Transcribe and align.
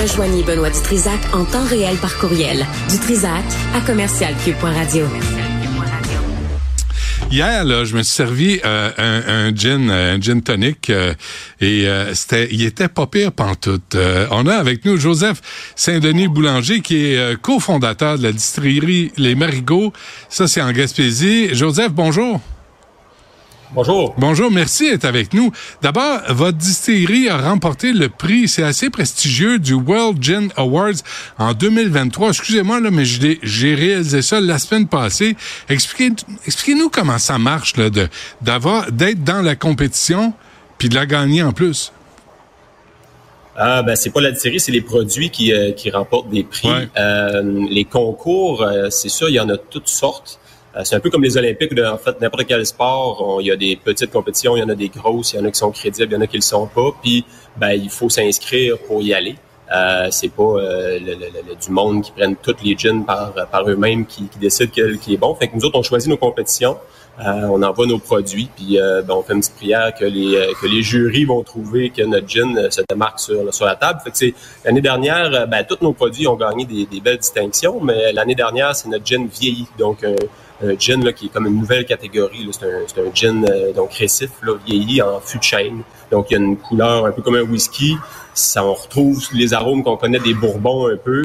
Rejoignez 0.00 0.42
Benoît 0.42 0.70
Dutrisac 0.70 1.20
en 1.32 1.44
temps 1.44 1.64
réel 1.64 1.96
par 1.98 2.18
courriel. 2.18 2.66
Dutrisac 2.90 3.44
à 3.74 3.80
commercialcube.radio. 3.80 5.06
Hier, 7.30 7.64
là, 7.64 7.84
je 7.84 7.96
me 7.96 8.02
suis 8.02 8.14
servi 8.14 8.60
euh, 8.64 8.90
un, 8.98 9.46
un, 9.46 9.54
gin, 9.54 9.90
un 9.90 10.20
gin 10.20 10.42
tonic, 10.42 10.90
euh, 10.90 11.14
et 11.60 11.88
euh, 11.88 12.12
c'était, 12.14 12.48
il 12.50 12.62
était 12.62 12.88
pas 12.88 13.06
pire 13.06 13.30
pantoute. 13.30 13.96
on 14.30 14.46
a 14.46 14.54
avec 14.56 14.84
nous 14.84 14.96
Joseph 14.96 15.40
Saint-Denis 15.76 16.26
Boulanger, 16.26 16.80
qui 16.80 17.06
est 17.06 17.40
cofondateur 17.40 18.18
de 18.18 18.24
la 18.24 18.32
distillerie 18.32 19.12
Les 19.16 19.36
Marigots. 19.36 19.92
Ça, 20.28 20.48
c'est 20.48 20.60
en 20.60 20.72
Gaspésie. 20.72 21.54
Joseph, 21.54 21.92
bonjour. 21.92 22.40
Bonjour. 23.74 24.14
Bonjour, 24.18 24.52
merci 24.52 24.88
d'être 24.88 25.04
avec 25.04 25.34
nous. 25.34 25.50
D'abord, 25.82 26.20
votre 26.28 26.56
distillerie 26.56 27.28
a 27.28 27.38
remporté 27.38 27.92
le 27.92 28.08
prix, 28.08 28.46
c'est 28.46 28.62
assez 28.62 28.88
prestigieux, 28.88 29.58
du 29.58 29.74
World 29.74 30.22
Gin 30.22 30.48
Awards 30.54 31.02
en 31.38 31.54
2023. 31.54 32.28
Excusez-moi, 32.28 32.78
là, 32.78 32.92
mais 32.92 33.04
j'ai 33.04 33.74
réalisé 33.74 34.22
ça 34.22 34.40
la 34.40 34.60
semaine 34.60 34.86
passée. 34.86 35.36
Expliquez, 35.68 36.14
expliquez-nous 36.46 36.88
comment 36.88 37.18
ça 37.18 37.38
marche, 37.38 37.76
là, 37.76 37.90
de, 37.90 38.06
d'avoir, 38.42 38.92
d'être 38.92 39.24
dans 39.24 39.42
la 39.42 39.56
compétition 39.56 40.34
puis 40.78 40.88
de 40.88 40.94
la 40.94 41.06
gagner 41.06 41.42
en 41.42 41.52
plus. 41.52 41.92
Ah, 43.56 43.82
ben, 43.82 43.96
c'est 43.96 44.10
pas 44.10 44.20
la 44.20 44.30
distillerie, 44.30 44.60
c'est 44.60 44.72
les 44.72 44.82
produits 44.82 45.30
qui, 45.30 45.52
euh, 45.52 45.72
qui 45.72 45.90
remportent 45.90 46.30
des 46.30 46.44
prix. 46.44 46.68
Euh, 46.96 47.66
les 47.70 47.84
concours, 47.84 48.62
euh, 48.62 48.90
c'est 48.90 49.08
sûr, 49.08 49.28
il 49.28 49.34
y 49.34 49.40
en 49.40 49.48
a 49.48 49.56
toutes 49.56 49.88
sortes. 49.88 50.38
Euh, 50.76 50.80
c'est 50.82 50.96
un 50.96 51.00
peu 51.00 51.10
comme 51.10 51.22
les 51.22 51.36
Olympiques, 51.36 51.72
en 51.78 51.98
fait, 51.98 52.20
n'importe 52.20 52.46
quel 52.46 52.66
sport, 52.66 53.38
il 53.40 53.46
y 53.46 53.50
a 53.52 53.56
des 53.56 53.76
petites 53.76 54.10
compétitions, 54.10 54.56
il 54.56 54.60
y 54.60 54.62
en 54.62 54.68
a 54.68 54.74
des 54.74 54.88
grosses, 54.88 55.32
il 55.32 55.36
y 55.36 55.40
en 55.40 55.44
a 55.44 55.50
qui 55.50 55.58
sont 55.58 55.70
crédibles, 55.70 56.12
il 56.12 56.16
y 56.16 56.18
en 56.18 56.22
a 56.22 56.26
qui 56.26 56.36
le 56.36 56.42
sont 56.42 56.66
pas, 56.66 56.90
puis 57.02 57.24
ben, 57.56 57.72
il 57.72 57.90
faut 57.90 58.08
s'inscrire 58.08 58.78
pour 58.78 59.00
y 59.02 59.14
aller. 59.14 59.36
Euh, 59.74 60.08
c'est 60.10 60.28
pas 60.28 60.42
euh, 60.42 60.98
le, 61.00 61.54
du 61.54 61.70
monde 61.70 62.02
qui 62.02 62.12
prennent 62.12 62.36
toutes 62.36 62.62
les 62.62 62.76
gins 62.76 63.02
par, 63.02 63.32
par 63.50 63.68
eux-mêmes 63.68 64.04
qui, 64.04 64.28
qui 64.28 64.38
décident 64.38 64.70
quel 64.72 64.98
qui 64.98 65.14
est 65.14 65.16
bon. 65.16 65.34
Fait 65.34 65.48
que 65.48 65.56
nous 65.56 65.64
autres, 65.64 65.78
on 65.78 65.82
choisit 65.82 66.10
nos 66.10 66.18
compétitions, 66.18 66.76
euh, 67.20 67.46
on 67.50 67.62
envoie 67.62 67.86
nos 67.86 67.98
produits, 67.98 68.48
puis 68.54 68.76
ben, 68.76 69.14
on 69.14 69.22
fait 69.22 69.32
une 69.32 69.40
petite 69.40 69.54
prière 69.54 69.94
que 69.94 70.04
les 70.04 70.52
que 70.60 70.66
les 70.66 70.82
jurys 70.82 71.24
vont 71.24 71.42
trouver 71.42 71.90
que 71.90 72.02
notre 72.02 72.28
gin 72.28 72.68
se 72.70 72.82
démarque 72.88 73.20
sur, 73.20 73.54
sur 73.54 73.64
la 73.64 73.76
table. 73.76 74.00
Fait 74.04 74.10
que 74.10 74.36
l'année 74.64 74.82
dernière, 74.82 75.46
ben, 75.48 75.64
tous 75.66 75.78
nos 75.80 75.92
produits 75.92 76.26
ont 76.26 76.36
gagné 76.36 76.66
des, 76.66 76.84
des 76.84 77.00
belles 77.00 77.18
distinctions, 77.18 77.80
mais 77.80 78.12
l'année 78.12 78.34
dernière, 78.34 78.76
c'est 78.76 78.88
notre 78.88 79.06
gin 79.06 79.26
vieilli, 79.26 79.66
donc 79.78 80.04
un 80.62 80.78
gin 80.78 81.04
là, 81.04 81.12
qui 81.12 81.26
est 81.26 81.28
comme 81.28 81.46
une 81.46 81.58
nouvelle 81.58 81.84
catégorie. 81.84 82.48
C'est 82.52 82.66
un, 82.66 83.06
un, 83.06 83.14
gin 83.14 83.44
euh, 83.48 83.72
donc 83.72 83.92
récif, 83.94 84.30
là, 84.42 84.54
vieilli 84.66 85.02
en 85.02 85.20
fût 85.20 85.38
de. 85.38 85.82
Donc 86.10 86.26
il 86.30 86.34
y 86.34 86.36
a 86.36 86.40
une 86.40 86.56
couleur 86.56 87.06
un 87.06 87.12
peu 87.12 87.22
comme 87.22 87.36
un 87.36 87.42
whisky. 87.42 87.96
Ça, 88.34 88.64
on 88.64 88.74
retrouve 88.74 89.22
les 89.32 89.54
arômes 89.54 89.82
qu'on 89.82 89.96
connaît 89.96 90.18
des 90.18 90.34
bourbons 90.34 90.88
un 90.88 90.96
peu. 90.96 91.24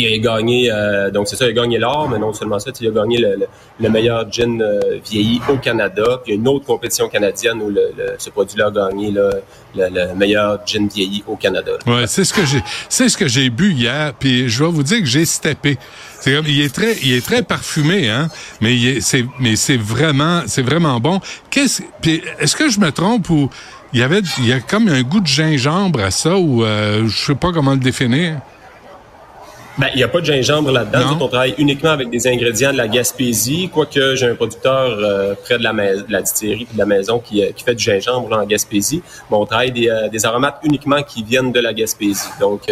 Il 0.00 0.14
a 0.14 0.18
gagné, 0.18 0.70
euh, 0.70 1.10
donc 1.10 1.26
c'est 1.26 1.34
ça, 1.34 1.46
il 1.46 1.50
a 1.50 1.52
gagné 1.52 1.76
l'or, 1.76 2.08
mais 2.08 2.20
non 2.20 2.32
seulement 2.32 2.60
ça, 2.60 2.70
il 2.80 2.86
a 2.86 2.90
gagné 2.92 3.18
le, 3.18 3.48
le, 3.80 3.88
meilleur 3.90 4.30
gin 4.30 4.62
euh, 4.62 5.00
vieilli 5.04 5.40
au 5.48 5.56
Canada. 5.56 6.20
Puis 6.22 6.32
il 6.32 6.36
y 6.36 6.38
a 6.38 6.40
une 6.40 6.46
autre 6.46 6.66
compétition 6.66 7.08
canadienne 7.08 7.60
où 7.60 7.68
le, 7.68 7.92
ce 8.16 8.30
produit-là 8.30 8.66
a 8.66 8.70
gagné 8.70 9.10
le, 9.10 10.14
meilleur 10.14 10.60
gin 10.64 10.86
vieilli 10.86 11.24
au 11.26 11.34
Canada. 11.34 11.72
Ouais, 11.84 12.06
c'est 12.06 12.22
ce 12.22 12.32
que 12.32 12.46
j'ai, 12.46 12.62
c'est 12.88 13.08
ce 13.08 13.16
que 13.16 13.26
j'ai 13.26 13.50
bu 13.50 13.72
hier. 13.72 14.12
Puis 14.16 14.48
je 14.48 14.62
vais 14.62 14.70
vous 14.70 14.84
dire 14.84 15.00
que 15.00 15.06
j'ai 15.06 15.24
steppé. 15.24 15.78
C'est 16.20 16.34
comme, 16.34 16.46
il 16.46 16.60
est 16.60 16.74
très, 16.74 16.96
il 17.02 17.12
est 17.12 17.24
très 17.24 17.42
parfumé, 17.42 18.08
hein. 18.08 18.28
Mais 18.60 19.00
c'est, 19.00 19.24
mais 19.38 19.56
c'est 19.56 19.76
vraiment, 19.76 20.42
c'est 20.46 20.62
vraiment 20.62 20.98
bon. 21.00 21.20
Qu'est-ce, 21.50 21.82
puis 22.00 22.22
est-ce 22.38 22.56
que 22.56 22.68
je 22.68 22.80
me 22.80 22.90
trompe 22.90 23.30
ou 23.30 23.50
il 23.92 24.00
y 24.00 24.02
avait, 24.02 24.20
il 24.38 24.46
y 24.46 24.52
a 24.52 24.60
comme 24.60 24.88
un 24.88 25.02
goût 25.02 25.20
de 25.20 25.26
gingembre 25.26 26.00
à 26.00 26.10
ça 26.10 26.36
ou 26.36 26.64
euh, 26.64 27.06
je 27.06 27.26
sais 27.26 27.34
pas 27.34 27.52
comment 27.52 27.72
le 27.72 27.78
définir. 27.78 28.40
Ben, 29.78 29.86
il 29.94 29.98
n'y 29.98 30.02
a 30.02 30.08
pas 30.08 30.20
de 30.20 30.24
gingembre 30.24 30.72
là-dedans. 30.72 31.18
On 31.20 31.28
travaille 31.28 31.54
uniquement 31.56 31.90
avec 31.90 32.10
des 32.10 32.26
ingrédients 32.26 32.72
de 32.72 32.76
la 32.76 32.88
Gaspésie, 32.88 33.70
quoique 33.72 34.16
j'ai 34.16 34.26
un 34.26 34.34
producteur 34.34 34.96
euh, 34.98 35.34
près 35.44 35.56
de 35.56 35.62
la, 35.62 35.72
de 35.72 36.10
la 36.12 36.20
distillerie 36.20 36.66
et 36.68 36.74
de 36.74 36.78
la 36.78 36.84
maison 36.84 37.20
qui, 37.20 37.44
euh, 37.44 37.52
qui 37.54 37.62
fait 37.62 37.76
du 37.76 37.84
gingembre 37.84 38.28
là, 38.28 38.40
en 38.40 38.44
Gaspésie. 38.44 39.02
Bon, 39.30 39.40
on 39.42 39.46
travaille 39.46 39.70
des, 39.70 39.88
euh, 39.88 40.08
des, 40.08 40.26
aromates 40.26 40.58
uniquement 40.64 41.00
qui 41.04 41.22
viennent 41.22 41.52
de 41.52 41.60
la 41.60 41.72
Gaspésie. 41.72 42.28
Donc, 42.40 42.62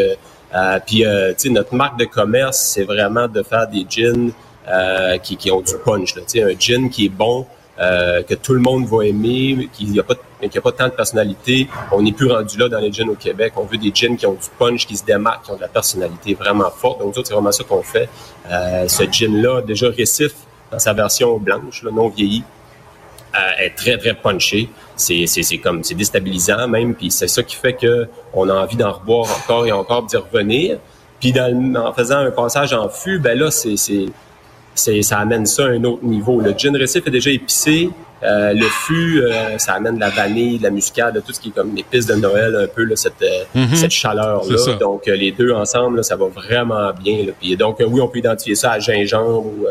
puis, 0.87 1.03
tu 1.03 1.35
sais, 1.37 1.49
notre 1.51 1.75
marque 1.75 1.99
de 1.99 2.05
commerce, 2.05 2.59
c'est 2.59 2.85
vraiment 2.85 3.29
de 3.29 3.43
faire 3.43 3.69
des 3.69 3.87
gins 3.89 4.31
qui, 5.23 5.37
qui 5.37 5.51
ont 5.51 5.61
du 5.61 5.75
punch. 5.85 6.15
Tu 6.15 6.23
sais, 6.27 6.43
un 6.43 6.59
gin 6.59 6.89
qui 6.89 7.07
est 7.07 7.11
bon, 7.11 7.47
euh, 7.79 8.23
que 8.23 8.35
tout 8.35 8.55
le 8.55 8.61
monde 8.61 8.87
va 8.87 9.05
aimer, 9.05 9.69
qu'il 9.75 9.91
n'y 9.91 10.01
a 10.01 10.03
pas 10.03 10.15
qu'il 10.41 10.59
a 10.59 10.61
pas 10.63 10.73
tant 10.73 10.87
de 10.87 10.93
personnalité. 10.93 11.69
On 11.93 12.01
n'est 12.01 12.13
plus 12.13 12.31
rendu 12.31 12.57
là 12.57 12.69
dans 12.69 12.79
les 12.79 12.91
gins 12.91 13.09
au 13.09 13.15
Québec. 13.15 13.53
On 13.57 13.65
veut 13.65 13.77
des 13.77 13.93
gins 13.95 14.17
qui 14.17 14.27
ont 14.27 14.33
du 14.33 14.49
punch, 14.59 14.87
qui 14.87 14.97
se 14.97 15.05
démarquent, 15.05 15.45
qui 15.45 15.51
ont 15.51 15.57
de 15.57 15.61
la 15.61 15.69
personnalité 15.69 16.35
vraiment 16.35 16.71
forte. 16.71 17.01
Donc, 17.01 17.15
c'est 17.15 17.35
vraiment 17.35 17.53
ça 17.53 17.65
qu'on 17.65 17.83
fait. 17.83 18.09
Euh, 18.51 18.89
ce 18.89 19.03
gin-là, 19.05 19.61
déjà 19.61 19.91
récif 19.91 20.33
dans 20.71 20.79
sa 20.79 20.95
version 20.95 21.37
blanche, 21.39 21.83
là, 21.83 21.91
non 21.91 22.09
vieillie, 22.09 22.45
euh, 23.35 23.65
est 23.65 23.75
très, 23.77 23.99
très 23.99 24.15
punché. 24.15 24.71
C'est, 24.97 25.27
c'est, 25.27 25.43
c'est 25.43 25.59
comme, 25.59 25.85
c'est 25.85 25.95
déstabilisant 25.95 26.67
même. 26.69 26.95
Puis 26.95 27.11
c'est 27.11 27.29
ça 27.29 27.43
qui 27.43 27.57
fait 27.57 27.75
que 27.75 28.09
on 28.33 28.49
a 28.49 28.55
envie 28.55 28.77
d'en 28.77 28.93
reboire 28.93 29.29
encore 29.45 29.67
et 29.67 29.73
encore, 29.73 30.05
d'y 30.05 30.17
revenir. 30.17 30.79
Puis 31.21 31.33
dans, 31.33 31.75
en 31.77 31.93
faisant 31.93 32.19
un 32.19 32.31
passage 32.31 32.73
en 32.73 32.89
fût, 32.89 33.19
ben 33.19 33.39
là, 33.39 33.51
c'est, 33.51 33.77
c'est 33.77 35.03
ça 35.03 35.19
amène 35.19 35.47
ça 35.47 35.65
à 35.65 35.69
un 35.69 35.85
autre 35.85 36.05
niveau. 36.05 36.41
Le 36.41 36.55
gin 36.57 36.77
récif 36.77 37.07
est 37.07 37.11
déjà 37.11 37.31
épicé. 37.31 37.91
Euh, 38.23 38.55
le 38.55 38.67
fût, 38.67 39.23
euh, 39.23 39.59
ça 39.59 39.75
amène 39.75 39.97
de 39.97 40.01
la 40.01 40.09
vanille, 40.09 40.59
de 40.59 40.63
la 40.63 40.71
muscade, 40.71 41.23
tout 41.25 41.33
ce 41.33 41.41
qui 41.41 41.49
est 41.49 41.53
comme 41.53 41.75
l'épice 41.75 42.07
de 42.07 42.15
Noël, 42.15 42.57
un 42.57 42.67
peu 42.67 42.89
cette, 42.95 43.23
euh, 43.23 43.45
mhm. 43.55 43.75
cette 43.75 43.91
chaleur-là. 43.91 44.75
Donc 44.81 45.07
les 45.07 45.33
deux 45.33 45.53
ensemble, 45.53 46.03
ça 46.03 46.17
va 46.17 46.27
vraiment 46.27 46.93
bien. 46.93 47.25
Là. 47.27 47.33
Puis 47.39 47.57
donc 47.57 47.77
oui, 47.87 48.01
on 48.01 48.09
peut 48.09 48.19
identifier 48.19 48.55
ça 48.55 48.73
à 48.73 48.79
gingembre 48.79 49.45
ou 49.47 49.67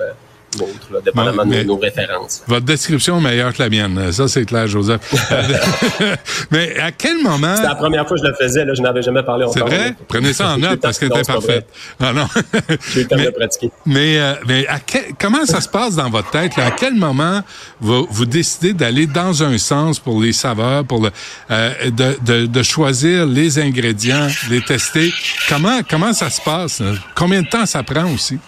autre, 0.62 1.04
dépendamment 1.04 1.46
de 1.46 1.64
nos, 1.64 1.78
références. 1.78 2.44
Votre 2.48 2.66
description 2.66 3.20
est 3.20 3.24
meilleure 3.24 3.54
que 3.54 3.62
la 3.62 3.70
mienne. 3.70 4.12
Ça, 4.12 4.28
c'est 4.28 4.46
clair, 4.46 4.68
Joseph. 4.68 5.02
mais 6.52 6.80
à 6.80 6.92
quel 6.92 7.22
moment... 7.22 7.56
C'était 7.56 7.68
la 7.68 7.76
première 7.76 8.08
fois 8.08 8.18
que 8.18 8.24
je 8.24 8.30
le 8.30 8.36
faisais. 8.36 8.66
Là, 8.66 8.74
je 8.74 8.82
n'avais 8.82 9.02
jamais 9.02 9.24
parlé 9.24 9.46
C'est 9.54 9.60
vrai? 9.60 9.96
Prenez 10.08 10.34
ça 10.34 10.50
en 10.50 10.58
note 10.58 10.80
parce 10.80 11.00
qu'elle 11.00 11.12
était 11.12 11.24
parfaite. 11.24 11.68
Ah 12.00 12.14
non. 12.14 12.28
J'ai 12.94 13.02
eu 13.02 13.04
le 13.04 13.10
temps 13.10 13.18
de 13.18 13.30
pratiquer. 13.30 13.72
Mais, 13.86 14.20
euh, 14.20 14.34
mais 14.48 14.68
à 14.68 14.80
comment 15.20 15.46
ça 15.46 15.62
se 15.62 15.70
passe 15.70 15.96
dans 15.96 16.10
votre 16.10 16.32
tête? 16.32 16.54
À 16.58 16.72
quel 16.72 16.96
moment 16.96 17.42
vous, 17.80 18.08
vous 18.10 18.26
décidez 18.26 18.74
d'aller 18.74 19.08
dans 19.08 19.44
un 19.44 19.58
sens 19.58 20.00
pour 20.00 20.22
les 20.22 20.34
saveurs, 20.34 20.86
pour 20.86 21.02
le, 21.02 21.12
euh, 21.52 21.90
de, 21.92 22.18
de, 22.26 22.46
de, 22.46 22.64
choisir 22.64 23.26
les 23.26 23.60
ingrédients, 23.60 24.28
les 24.50 24.62
tester? 24.62 25.14
Comment, 25.50 25.82
comment 25.90 26.14
ça 26.14 26.30
se 26.30 26.42
passe? 26.42 26.82
Combien 27.16 27.42
de 27.42 27.48
temps 27.48 27.66
ça 27.66 27.84
prend 27.84 28.12
aussi? 28.12 28.40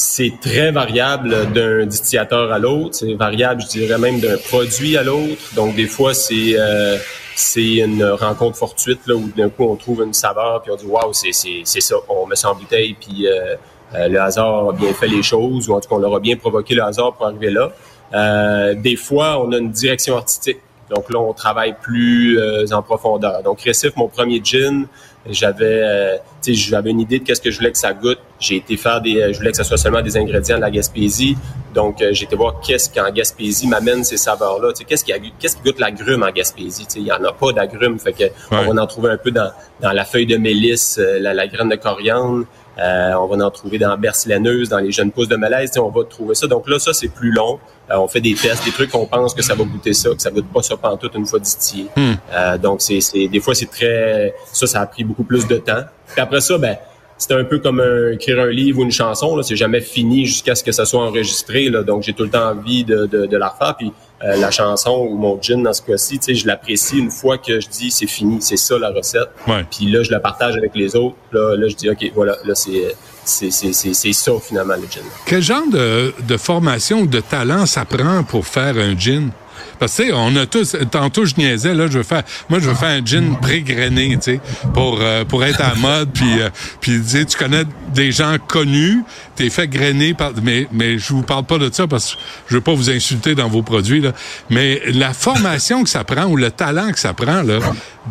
C'est 0.00 0.32
très 0.40 0.70
variable 0.70 1.52
d'un 1.52 1.84
distillateur 1.84 2.50
à 2.52 2.58
l'autre. 2.58 2.94
C'est 2.94 3.14
variable, 3.14 3.60
je 3.62 3.68
dirais 3.68 3.98
même 3.98 4.18
d'un 4.18 4.38
produit 4.38 4.96
à 4.96 5.02
l'autre. 5.02 5.54
Donc 5.54 5.74
des 5.74 5.86
fois 5.86 6.14
c'est 6.14 6.58
euh, 6.58 6.96
c'est 7.36 7.76
une 7.76 8.04
rencontre 8.04 8.56
fortuite 8.56 9.00
là 9.06 9.14
où 9.14 9.30
d'un 9.36 9.50
coup 9.50 9.64
on 9.64 9.76
trouve 9.76 10.02
une 10.02 10.14
saveur 10.14 10.62
puis 10.62 10.72
on 10.72 10.76
dit 10.76 10.86
waouh 10.86 11.12
c'est 11.12 11.32
c'est 11.32 11.80
ça. 11.80 11.96
On 12.08 12.26
met 12.26 12.36
ça 12.36 12.50
en 12.50 12.54
bouteille 12.54 12.96
puis 12.98 13.26
euh, 13.26 13.56
euh, 13.94 14.08
le 14.08 14.20
hasard 14.20 14.70
a 14.70 14.72
bien 14.72 14.92
fait 14.94 15.08
les 15.08 15.22
choses 15.22 15.68
ou 15.68 15.74
en 15.74 15.80
tout 15.80 15.88
cas 15.88 15.96
on 15.96 16.00
leur 16.00 16.14
a 16.14 16.20
bien 16.20 16.36
provoqué 16.36 16.74
le 16.74 16.82
hasard 16.82 17.14
pour 17.14 17.26
arriver 17.26 17.50
là. 17.50 18.74
des 18.74 18.96
fois 18.96 19.38
on 19.44 19.52
a 19.52 19.58
une 19.58 19.70
direction 19.70 20.16
artistique. 20.16 20.58
Donc 20.88 21.08
là, 21.08 21.20
on 21.20 21.32
travaille 21.32 21.76
plus 21.80 22.36
en 22.72 22.82
profondeur. 22.82 23.44
Donc, 23.44 23.60
Récif, 23.60 23.94
mon 23.94 24.08
premier 24.08 24.40
gin, 24.42 24.88
j'avais, 25.28 25.82
euh, 25.82 26.16
j'avais 26.46 26.90
une 26.90 27.00
idée 27.00 27.18
de 27.18 27.24
qu'est-ce 27.24 27.40
que 27.40 27.50
je 27.50 27.58
voulais 27.58 27.72
que 27.72 27.78
ça 27.78 27.92
goûte. 27.92 28.18
J'ai 28.38 28.56
été 28.56 28.76
faire 28.76 29.00
des, 29.02 29.20
euh, 29.20 29.32
je 29.32 29.38
voulais 29.38 29.50
que 29.50 29.56
ce 29.56 29.64
soit 29.64 29.76
seulement 29.76 30.00
des 30.00 30.16
ingrédients 30.16 30.56
de 30.56 30.62
la 30.62 30.70
Gaspésie. 30.70 31.36
Donc, 31.74 32.00
euh, 32.00 32.10
j'ai 32.12 32.24
été 32.24 32.36
voir 32.36 32.60
qu'est-ce 32.60 32.88
qu'en 32.88 33.10
Gaspésie 33.12 33.66
m'amène 33.66 34.02
ces 34.02 34.16
saveurs-là. 34.16 34.72
Qu'est-ce 34.86 35.04
qui, 35.04 35.12
qu'est-ce 35.38 35.56
qui 35.56 35.62
goûte 35.62 35.78
l'agrume 35.78 36.22
en 36.22 36.30
Gaspésie? 36.30 36.86
Il 36.96 37.02
y 37.02 37.12
en 37.12 37.22
a 37.22 37.32
pas 37.32 37.52
d'agrume. 37.52 37.98
Fait 37.98 38.12
que 38.12 38.24
on 38.50 38.72
va 38.72 38.82
en 38.82 38.86
trouver 38.86 39.10
un 39.10 39.18
peu 39.18 39.30
dans, 39.30 39.50
dans 39.80 39.92
la 39.92 40.04
feuille 40.04 40.26
de 40.26 40.36
mélisse, 40.36 40.98
la, 40.98 41.34
la 41.34 41.46
graine 41.46 41.68
de 41.68 41.76
coriandre. 41.76 42.46
Euh, 42.78 43.12
on 43.14 43.26
va 43.26 43.44
en 43.44 43.50
trouver 43.50 43.78
dans 43.78 43.96
Bersilaneuse, 43.96 44.68
dans 44.68 44.78
les 44.78 44.92
jeunes 44.92 45.10
pousses 45.10 45.28
de 45.28 45.36
malaise, 45.36 45.72
on 45.78 45.90
va 45.90 46.04
trouver 46.04 46.34
ça. 46.34 46.46
Donc 46.46 46.68
là, 46.68 46.78
ça, 46.78 46.92
c'est 46.92 47.08
plus 47.08 47.32
long. 47.32 47.58
Euh, 47.90 47.96
on 47.98 48.08
fait 48.08 48.20
des 48.20 48.34
tests, 48.34 48.64
des 48.64 48.70
trucs 48.70 48.90
qu'on 48.90 49.06
pense 49.06 49.34
que 49.34 49.42
ça 49.42 49.54
va 49.54 49.64
goûter 49.64 49.92
ça, 49.92 50.10
que 50.10 50.22
ça 50.22 50.30
goûte 50.30 50.46
pas 50.52 50.62
ça 50.62 50.76
pantoute 50.76 51.14
une 51.14 51.26
fois 51.26 51.40
distillé. 51.40 51.88
Hmm. 51.96 52.12
Euh, 52.32 52.58
donc, 52.58 52.80
c'est, 52.80 53.00
des 53.28 53.40
fois, 53.40 53.54
c'est 53.54 53.70
très... 53.70 54.34
Ça, 54.52 54.66
ça 54.66 54.80
a 54.80 54.86
pris 54.86 55.04
beaucoup 55.04 55.24
plus 55.24 55.46
de 55.46 55.56
temps. 55.56 55.82
Puis 56.06 56.20
après 56.20 56.40
ça, 56.40 56.56
ben 56.58 56.76
c'est 57.20 57.34
un 57.34 57.44
peu 57.44 57.58
comme 57.58 57.82
écrire 58.12 58.40
un 58.40 58.48
livre 58.50 58.80
ou 58.80 58.82
une 58.82 58.90
chanson. 58.90 59.36
Là, 59.36 59.42
c'est 59.42 59.54
jamais 59.54 59.82
fini 59.82 60.24
jusqu'à 60.24 60.54
ce 60.54 60.64
que 60.64 60.72
ça 60.72 60.86
soit 60.86 61.02
enregistré. 61.02 61.68
Là, 61.68 61.82
donc, 61.82 62.02
j'ai 62.02 62.14
tout 62.14 62.24
le 62.24 62.30
temps 62.30 62.48
envie 62.48 62.82
de, 62.82 63.04
de, 63.04 63.26
de 63.26 63.36
la 63.36 63.48
refaire. 63.48 63.76
Puis 63.76 63.92
euh, 64.22 64.36
la 64.36 64.50
chanson 64.50 65.06
ou 65.08 65.16
mon 65.16 65.40
gin 65.40 65.62
dans 65.62 65.72
ce 65.72 65.82
cas-ci, 65.82 66.18
tu 66.18 66.26
sais, 66.26 66.34
je 66.34 66.46
l'apprécie 66.46 66.98
une 66.98 67.10
fois 67.10 67.38
que 67.38 67.60
je 67.60 67.68
dis 67.68 67.90
c'est 67.90 68.06
fini, 68.06 68.38
c'est 68.40 68.56
ça 68.56 68.78
la 68.78 68.90
recette. 68.90 69.28
Puis 69.70 69.90
là, 69.90 70.02
je 70.02 70.10
la 70.10 70.20
partage 70.20 70.56
avec 70.56 70.72
les 70.74 70.96
autres. 70.96 71.16
Là, 71.32 71.56
là 71.56 71.68
je 71.68 71.76
dis 71.76 71.88
ok, 71.90 72.10
voilà, 72.14 72.36
là 72.44 72.54
c'est 72.54 72.96
c'est 73.24 74.12
ça 74.12 74.32
finalement 74.42 74.74
le 74.74 74.88
gin. 74.90 75.02
Quel 75.24 75.42
genre 75.42 75.66
de, 75.70 76.12
de 76.26 76.36
formation 76.36 77.00
ou 77.00 77.06
de 77.06 77.20
talent 77.20 77.64
ça 77.66 77.84
prend 77.84 78.24
pour 78.24 78.46
faire 78.46 78.76
un 78.76 78.98
gin? 78.98 79.30
Parce 79.78 79.96
que, 79.96 80.12
on 80.12 80.34
a 80.36 80.46
tous, 80.46 80.76
tantôt 80.90 81.24
je 81.24 81.34
niaisais, 81.36 81.74
là, 81.74 81.86
je 81.86 81.98
veux 81.98 82.04
faire, 82.04 82.22
moi, 82.48 82.58
je 82.58 82.68
veux 82.68 82.74
faire 82.74 82.90
un 82.90 83.04
gin 83.04 83.36
pré-grainé, 83.40 84.16
tu 84.16 84.32
sais, 84.32 84.40
pour, 84.74 84.98
euh, 85.00 85.24
pour 85.24 85.44
être 85.44 85.60
à 85.60 85.74
mode, 85.74 86.10
puis, 86.12 86.40
euh, 86.40 86.50
puis, 86.80 87.00
tu 87.02 87.26
tu 87.26 87.36
connais 87.36 87.64
des 87.94 88.12
gens 88.12 88.36
connus, 88.46 89.02
t'es 89.36 89.50
fait 89.50 89.68
grainer 89.68 90.14
par, 90.14 90.32
mais, 90.42 90.66
mais 90.72 90.98
je 90.98 91.12
vous 91.12 91.22
parle 91.22 91.44
pas 91.44 91.58
de 91.58 91.70
ça 91.72 91.86
parce 91.86 92.14
que 92.14 92.20
je 92.48 92.54
veux 92.54 92.60
pas 92.60 92.74
vous 92.74 92.90
insulter 92.90 93.34
dans 93.34 93.48
vos 93.48 93.62
produits, 93.62 94.00
là. 94.00 94.12
Mais 94.48 94.82
la 94.86 95.12
formation 95.12 95.82
que 95.82 95.88
ça 95.88 96.04
prend 96.04 96.24
ou 96.26 96.36
le 96.36 96.50
talent 96.50 96.92
que 96.92 96.98
ça 96.98 97.14
prend, 97.14 97.42
là, 97.42 97.58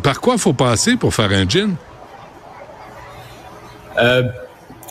par 0.02 0.20
quoi 0.20 0.38
faut 0.38 0.52
passer 0.52 0.96
pour 0.96 1.14
faire 1.14 1.30
un 1.32 1.48
gin? 1.48 1.74
Euh, 3.98 4.22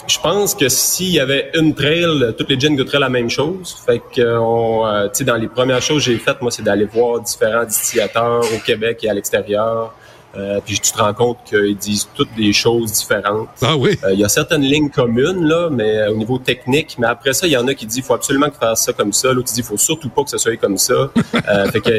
je 0.10 0.20
pense 0.20 0.56
que 0.56 0.70
s'il 0.70 1.12
y 1.12 1.20
avait 1.20 1.52
une 1.54 1.74
trail, 1.74 2.34
toutes 2.38 2.50
les 2.50 2.60
gins 2.60 2.76
goûteraient 2.76 3.00
la 3.00 3.10
même 3.10 3.30
chose. 3.30 3.76
Fait 3.86 4.00
que, 4.00 4.22
euh, 4.22 5.08
tu 5.10 5.20
sais, 5.20 5.24
dans 5.24 5.36
les 5.36 5.48
premières 5.48 5.82
choses 5.82 6.04
que 6.04 6.12
j'ai 6.12 6.18
faites, 6.18 6.42
moi, 6.42 6.52
c'est 6.52 6.64
d'aller 6.64 6.86
voir 6.86 7.22
différents 7.22 7.66
distillateurs 7.66 8.42
au 8.42 8.60
Québec 8.66 9.00
et 9.04 9.10
à 9.10 9.14
l'extérieur. 9.14 9.94
Euh, 10.38 10.60
puis 10.64 10.80
tu 10.80 10.92
te 10.92 10.98
rends 10.98 11.14
compte 11.14 11.40
qu'ils 11.44 11.76
disent 11.76 12.08
toutes 12.14 12.34
des 12.36 12.54
choses 12.54 12.92
différentes. 12.92 13.50
Ah 13.64 13.76
oui? 13.76 13.98
Euh, 14.04 14.14
il 14.14 14.20
y 14.20 14.24
a 14.24 14.30
certaines 14.30 14.62
lignes 14.62 14.90
communes 14.90 15.44
là, 15.46 15.70
mais 15.72 16.08
au 16.08 16.16
niveau 16.16 16.38
technique. 16.38 16.98
Mais 17.00 17.08
après 17.08 17.34
ça, 17.34 17.48
il 17.48 17.52
y 17.52 17.58
en 17.58 17.68
a 17.68 17.74
qui 17.74 17.88
disent 17.88 18.06
faut 18.06 18.14
absolument 18.14 18.50
que 18.50 18.58
faire 18.58 18.78
ça 18.78 18.94
comme 18.94 19.12
ça. 19.12 19.34
L'autre 19.34 19.48
qui 19.48 19.56
dit 19.56 19.64
faut 19.64 19.78
surtout 19.78 20.10
pas 20.10 20.24
que 20.24 20.30
ce 20.30 20.38
soit 20.38 20.58
comme 20.58 20.78
ça. 20.78 21.10
fait, 21.72 21.82
que, 21.82 21.90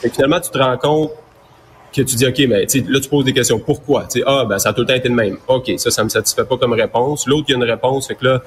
fait 0.00 0.08
que 0.08 0.14
finalement, 0.14 0.40
tu 0.40 0.50
te 0.50 0.58
rends 0.58 0.76
compte 0.76 1.12
que 1.92 2.02
tu 2.02 2.16
dis, 2.16 2.26
OK, 2.26 2.38
mais 2.48 2.66
là, 2.88 3.00
tu 3.00 3.08
poses 3.08 3.24
des 3.24 3.32
questions. 3.32 3.58
Pourquoi? 3.58 4.06
sais, 4.08 4.22
ah, 4.26 4.44
ben, 4.48 4.58
ça 4.58 4.70
a 4.70 4.72
tout 4.72 4.82
le 4.82 4.86
temps 4.86 4.94
été 4.94 5.08
le 5.08 5.14
même. 5.14 5.38
OK, 5.48 5.72
ça, 5.78 5.90
ça 5.90 6.04
me 6.04 6.08
satisfait 6.08 6.44
pas 6.44 6.56
comme 6.56 6.72
réponse. 6.72 7.26
L'autre, 7.26 7.46
il 7.48 7.52
y 7.52 7.54
a 7.54 7.58
une 7.58 7.70
réponse, 7.70 8.08
fait 8.08 8.14
que 8.14 8.24
là, 8.24 8.42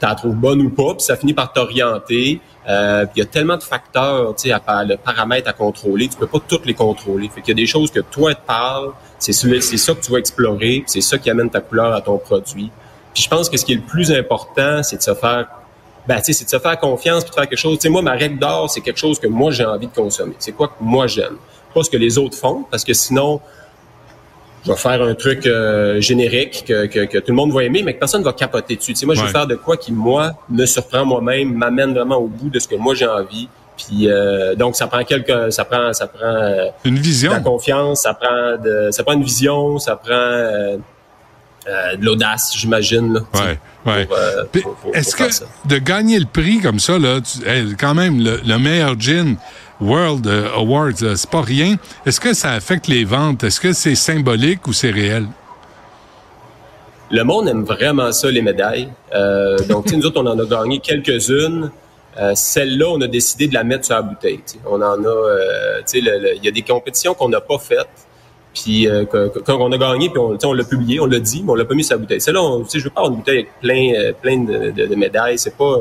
tu 0.00 0.06
la 0.06 0.14
trouves 0.14 0.34
bonne 0.34 0.60
ou 0.62 0.70
pas, 0.70 0.94
puis 0.94 1.02
ça 1.02 1.16
finit 1.16 1.34
par 1.34 1.52
t'orienter. 1.52 2.40
Euh, 2.68 3.06
il 3.14 3.18
y 3.18 3.22
a 3.22 3.26
tellement 3.26 3.56
de 3.56 3.62
facteurs, 3.62 4.34
tu 4.36 4.50
sais, 4.50 4.54
de 4.54 4.96
paramètres 4.96 5.48
à 5.48 5.52
contrôler, 5.52 6.08
tu 6.08 6.16
peux 6.16 6.26
pas 6.26 6.38
toutes 6.46 6.66
les 6.66 6.74
contrôler. 6.74 7.28
Fait 7.28 7.40
qu'il 7.40 7.56
y 7.56 7.60
a 7.60 7.62
des 7.62 7.66
choses 7.66 7.90
que 7.90 8.00
toi 8.00 8.34
te 8.34 8.46
parles, 8.46 8.90
c'est 9.18 9.32
ça 9.32 9.94
que 9.94 10.00
tu 10.00 10.12
vas 10.12 10.18
explorer, 10.18 10.84
c'est 10.86 11.00
ça 11.00 11.18
qui 11.18 11.30
amène 11.30 11.50
ta 11.50 11.60
couleur 11.60 11.92
à 11.92 12.00
ton 12.00 12.18
produit. 12.18 12.70
Puis 13.14 13.22
je 13.24 13.28
pense 13.28 13.48
que 13.48 13.56
ce 13.56 13.64
qui 13.64 13.72
est 13.72 13.76
le 13.76 13.82
plus 13.82 14.12
important, 14.12 14.82
c'est 14.82 14.98
de 14.98 15.02
se 15.02 15.14
faire 15.14 15.48
ben, 16.06 16.20
c'est 16.22 16.42
de 16.42 16.48
se 16.48 16.58
faire 16.58 16.78
confiance 16.80 17.22
puis 17.22 17.30
de 17.30 17.34
faire 17.34 17.48
quelque 17.48 17.58
chose. 17.58 17.76
Tu 17.76 17.82
sais, 17.82 17.88
moi, 17.90 18.00
ma 18.00 18.12
règle 18.12 18.38
d'or, 18.38 18.70
c'est 18.70 18.80
quelque 18.80 18.98
chose 18.98 19.18
que 19.18 19.26
moi, 19.26 19.50
j'ai 19.50 19.66
envie 19.66 19.88
de 19.88 19.92
consommer. 19.92 20.34
C'est 20.38 20.52
quoi 20.52 20.68
que 20.68 20.72
moi, 20.80 21.06
j'aime? 21.06 21.36
Pas 21.74 21.82
ce 21.82 21.90
que 21.90 21.96
les 21.96 22.18
autres 22.18 22.36
font, 22.36 22.64
parce 22.70 22.84
que 22.84 22.94
sinon, 22.94 23.40
je 24.64 24.72
vais 24.72 24.78
faire 24.78 25.02
un 25.02 25.14
truc 25.14 25.46
euh, 25.46 26.00
générique 26.00 26.64
que, 26.66 26.86
que, 26.86 27.18
tout 27.18 27.30
le 27.30 27.34
monde 27.34 27.52
va 27.52 27.64
aimer, 27.64 27.82
mais 27.82 27.94
que 27.94 27.98
personne 27.98 28.22
va 28.22 28.32
capoter 28.32 28.76
dessus. 28.76 28.92
Tu 28.92 29.00
sais, 29.00 29.06
moi, 29.06 29.14
je 29.14 29.22
vais 29.22 29.30
faire 29.30 29.46
de 29.46 29.54
quoi 29.54 29.76
qui, 29.76 29.92
moi, 29.92 30.32
me 30.50 30.66
surprend 30.66 31.04
moi-même, 31.04 31.52
m'amène 31.54 31.94
vraiment 31.94 32.16
au 32.16 32.26
bout 32.26 32.50
de 32.50 32.58
ce 32.58 32.68
que 32.68 32.76
moi 32.76 32.94
j'ai 32.94 33.06
envie. 33.06 33.48
Puis 33.76 34.10
euh, 34.10 34.56
donc 34.56 34.74
ça 34.74 34.88
prend 34.88 35.04
quelque, 35.04 35.50
ça 35.50 35.64
prend, 35.64 35.92
ça 35.92 36.08
prend 36.08 36.24
euh, 36.24 36.66
une 36.84 36.98
vision, 36.98 37.30
la 37.30 37.38
confiance, 37.38 38.02
ça 38.02 38.12
prend, 38.12 38.56
de, 38.56 38.88
ça 38.90 39.04
prend 39.04 39.12
une 39.12 39.22
vision, 39.22 39.78
ça 39.78 39.94
prend 39.94 40.10
de 40.10 42.04
l'audace, 42.04 42.54
j'imagine. 42.56 43.22
Ouais, 43.34 43.58
ouais. 43.86 44.08
Est-ce 44.94 45.14
que 45.14 45.68
de 45.68 45.78
gagner 45.78 46.18
le 46.18 46.26
prix 46.26 46.60
comme 46.60 46.80
ça, 46.80 46.98
là, 46.98 47.20
tu, 47.20 47.76
quand 47.76 47.94
même 47.94 48.18
le, 48.18 48.40
le 48.44 48.58
meilleur 48.58 48.98
gin 48.98 49.36
World 49.80 50.26
euh, 50.26 50.50
Awards, 50.54 51.02
euh, 51.02 51.14
c'est 51.14 51.30
pas 51.30 51.42
rien. 51.42 51.76
Est-ce 52.04 52.20
que 52.20 52.34
ça 52.34 52.52
affecte 52.52 52.88
les 52.88 53.04
ventes? 53.04 53.44
Est-ce 53.44 53.60
que 53.60 53.72
c'est 53.72 53.94
symbolique 53.94 54.66
ou 54.66 54.72
c'est 54.72 54.90
réel? 54.90 55.26
Le 57.10 57.22
monde 57.22 57.48
aime 57.48 57.64
vraiment 57.64 58.12
ça, 58.12 58.30
les 58.30 58.42
médailles. 58.42 58.88
Euh, 59.14 59.56
donc, 59.68 59.90
nous 59.92 60.04
autres, 60.04 60.20
on 60.20 60.26
en 60.26 60.38
a 60.38 60.44
gagné 60.44 60.80
quelques-unes. 60.80 61.70
Celle-là, 62.34 62.86
on 62.88 63.00
a 63.00 63.06
décidé 63.06 63.46
de 63.46 63.54
la 63.54 63.62
mettre 63.62 63.84
sur 63.84 63.94
la 63.94 64.02
bouteille. 64.02 64.40
On 64.66 64.82
en 64.82 65.04
a, 65.04 65.38
il 65.94 66.40
y 66.42 66.48
a 66.48 66.50
des 66.50 66.62
compétitions 66.62 67.14
qu'on 67.14 67.28
n'a 67.28 67.40
pas 67.40 67.58
faites. 67.58 67.86
Puis 68.52 68.88
quand 69.46 69.56
on 69.60 69.70
a 69.70 69.78
gagné, 69.78 70.10
puis 70.10 70.18
on, 70.18 70.36
on 70.42 70.52
l'a 70.52 70.64
publié, 70.64 70.98
on 70.98 71.06
l'a 71.06 71.20
dit, 71.20 71.44
mais 71.44 71.52
on 71.52 71.54
l'a 71.54 71.64
pas 71.64 71.76
mis 71.76 71.84
sur 71.84 71.94
la 71.94 72.00
bouteille. 72.00 72.20
Celle-là, 72.20 72.58
je 72.74 72.80
veux 72.80 72.90
pas 72.90 73.02
avoir 73.02 73.12
une 73.12 73.20
bouteille 73.20 73.46
avec 73.94 74.20
plein, 74.20 74.38
de, 74.42 74.72
de 74.72 74.94
médailles. 74.96 75.38
C'est 75.38 75.56
pas 75.56 75.76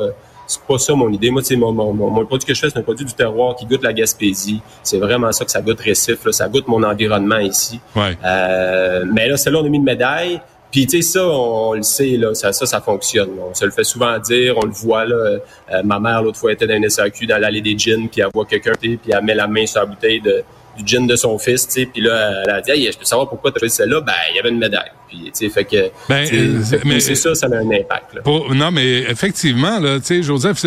c'est 0.47 0.61
pas 0.61 0.77
ça 0.77 0.95
mon 0.95 1.09
idée. 1.11 1.29
Moi, 1.29 1.41
tu 1.41 1.49
sais, 1.49 1.55
mon, 1.57 1.71
mon, 1.71 1.94
mon, 1.94 2.25
produit 2.25 2.47
que 2.47 2.53
je 2.53 2.59
fais, 2.59 2.69
c'est 2.69 2.79
un 2.79 2.83
produit 2.83 3.05
du 3.05 3.13
terroir 3.13 3.55
qui 3.55 3.65
goûte 3.65 3.83
la 3.83 3.94
Gaspésie. 3.94 4.61
C'est 4.81 4.97
vraiment 4.97 5.31
ça 5.31 5.45
que 5.45 5.51
ça 5.51 5.61
goûte 5.61 5.81
récif. 5.81 6.23
Là. 6.25 6.31
Ça 6.31 6.47
goûte 6.47 6.67
mon 6.67 6.81
environnement 6.83 7.39
ici. 7.39 7.79
Ouais. 7.95 8.17
Euh, 8.25 9.05
mais 9.11 9.27
là, 9.27 9.38
celle-là, 9.38 9.59
on 9.59 9.65
a 9.65 9.69
mis 9.69 9.77
une 9.77 9.83
médaille. 9.83 10.39
Puis, 10.71 10.85
tu 10.85 11.01
sais, 11.01 11.19
ça, 11.19 11.25
on, 11.25 11.73
le 11.73 11.83
sait, 11.83 12.17
là, 12.17 12.33
ça, 12.33 12.51
ça, 12.53 12.65
ça 12.65 12.81
fonctionne. 12.81 13.29
On 13.39 13.53
se 13.53 13.65
le 13.65 13.71
fait 13.71 13.83
souvent 13.83 14.17
dire, 14.19 14.57
on 14.57 14.65
le 14.65 14.71
voit, 14.71 15.05
là. 15.05 15.15
Euh, 15.15 15.83
ma 15.83 15.99
mère, 15.99 16.21
l'autre 16.21 16.39
fois, 16.39 16.51
était 16.51 16.67
dans 16.67 16.73
un 16.73 16.89
SAQ, 16.89 17.25
dans 17.25 17.38
l'allée 17.38 17.61
des 17.61 17.77
jeans, 17.77 18.09
puis 18.09 18.21
elle 18.21 18.29
voit 18.33 18.45
quelqu'un, 18.45 18.73
puis 18.79 19.00
elle 19.07 19.23
met 19.23 19.35
la 19.35 19.47
main 19.47 19.65
sur 19.65 19.81
la 19.81 19.85
bouteille 19.85 20.21
de, 20.21 20.43
du 20.77 20.85
gin 20.85 21.07
de 21.07 21.15
son 21.15 21.38
fils, 21.38 21.67
tu 21.67 21.73
sais. 21.73 21.85
Puis 21.85 22.01
là, 22.01 22.43
elle 22.43 22.50
a 22.50 22.61
dit, 22.61 22.71
hey, 22.71 22.91
je 22.91 22.97
peux 22.97 23.05
savoir 23.05 23.29
pourquoi 23.29 23.51
tu 23.51 23.57
as 23.57 23.59
fait 23.61 23.69
celle-là? 23.69 24.01
Ben, 24.01 24.13
il 24.31 24.35
y 24.35 24.39
avait 24.39 24.50
une 24.50 24.59
médaille. 24.59 24.91
Puis, 25.07 25.24
tu 25.25 25.31
sais, 25.33 25.50
fait 25.50 25.63
que. 25.63 25.89
Ben, 26.09 26.27
euh, 26.33 27.00
c'est 27.00 27.15
ça, 27.15 27.33
ça 27.33 27.48
a 27.48 27.56
un 27.56 27.71
impact. 27.71 28.15
Là. 28.15 28.21
non, 28.54 28.71
mais 28.71 29.04
effectivement, 29.09 29.80
là, 29.80 30.00
tu 30.00 30.06
sais, 30.06 30.24
Joseph, 30.24 30.65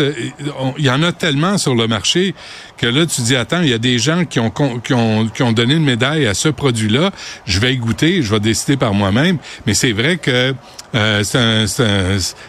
il 0.77 0.85
y 0.85 0.89
en 0.89 1.03
a 1.03 1.11
tellement 1.11 1.57
sur 1.57 1.75
le 1.75 1.87
marché 1.87 2.33
que 2.77 2.87
là, 2.87 3.05
tu 3.05 3.21
dis, 3.21 3.35
attends, 3.35 3.61
il 3.61 3.69
y 3.69 3.73
a 3.73 3.77
des 3.77 3.99
gens 3.99 4.25
qui 4.25 4.39
ont, 4.39 4.49
qui 4.49 4.93
ont, 4.93 5.27
qui 5.27 5.43
ont 5.43 5.51
donné 5.51 5.75
une 5.75 5.83
médaille 5.83 6.25
à 6.25 6.33
ce 6.33 6.49
produit-là. 6.49 7.11
Je 7.45 7.59
vais 7.59 7.75
y 7.75 7.77
goûter, 7.77 8.23
je 8.23 8.33
vais 8.33 8.39
décider 8.39 8.77
par 8.77 8.95
moi-même. 8.95 9.37
Mais 9.67 9.75
c'est 9.75 9.91
vrai 9.91 10.17
que 10.17 10.55
euh, 10.93 11.23
ça, 11.23 11.67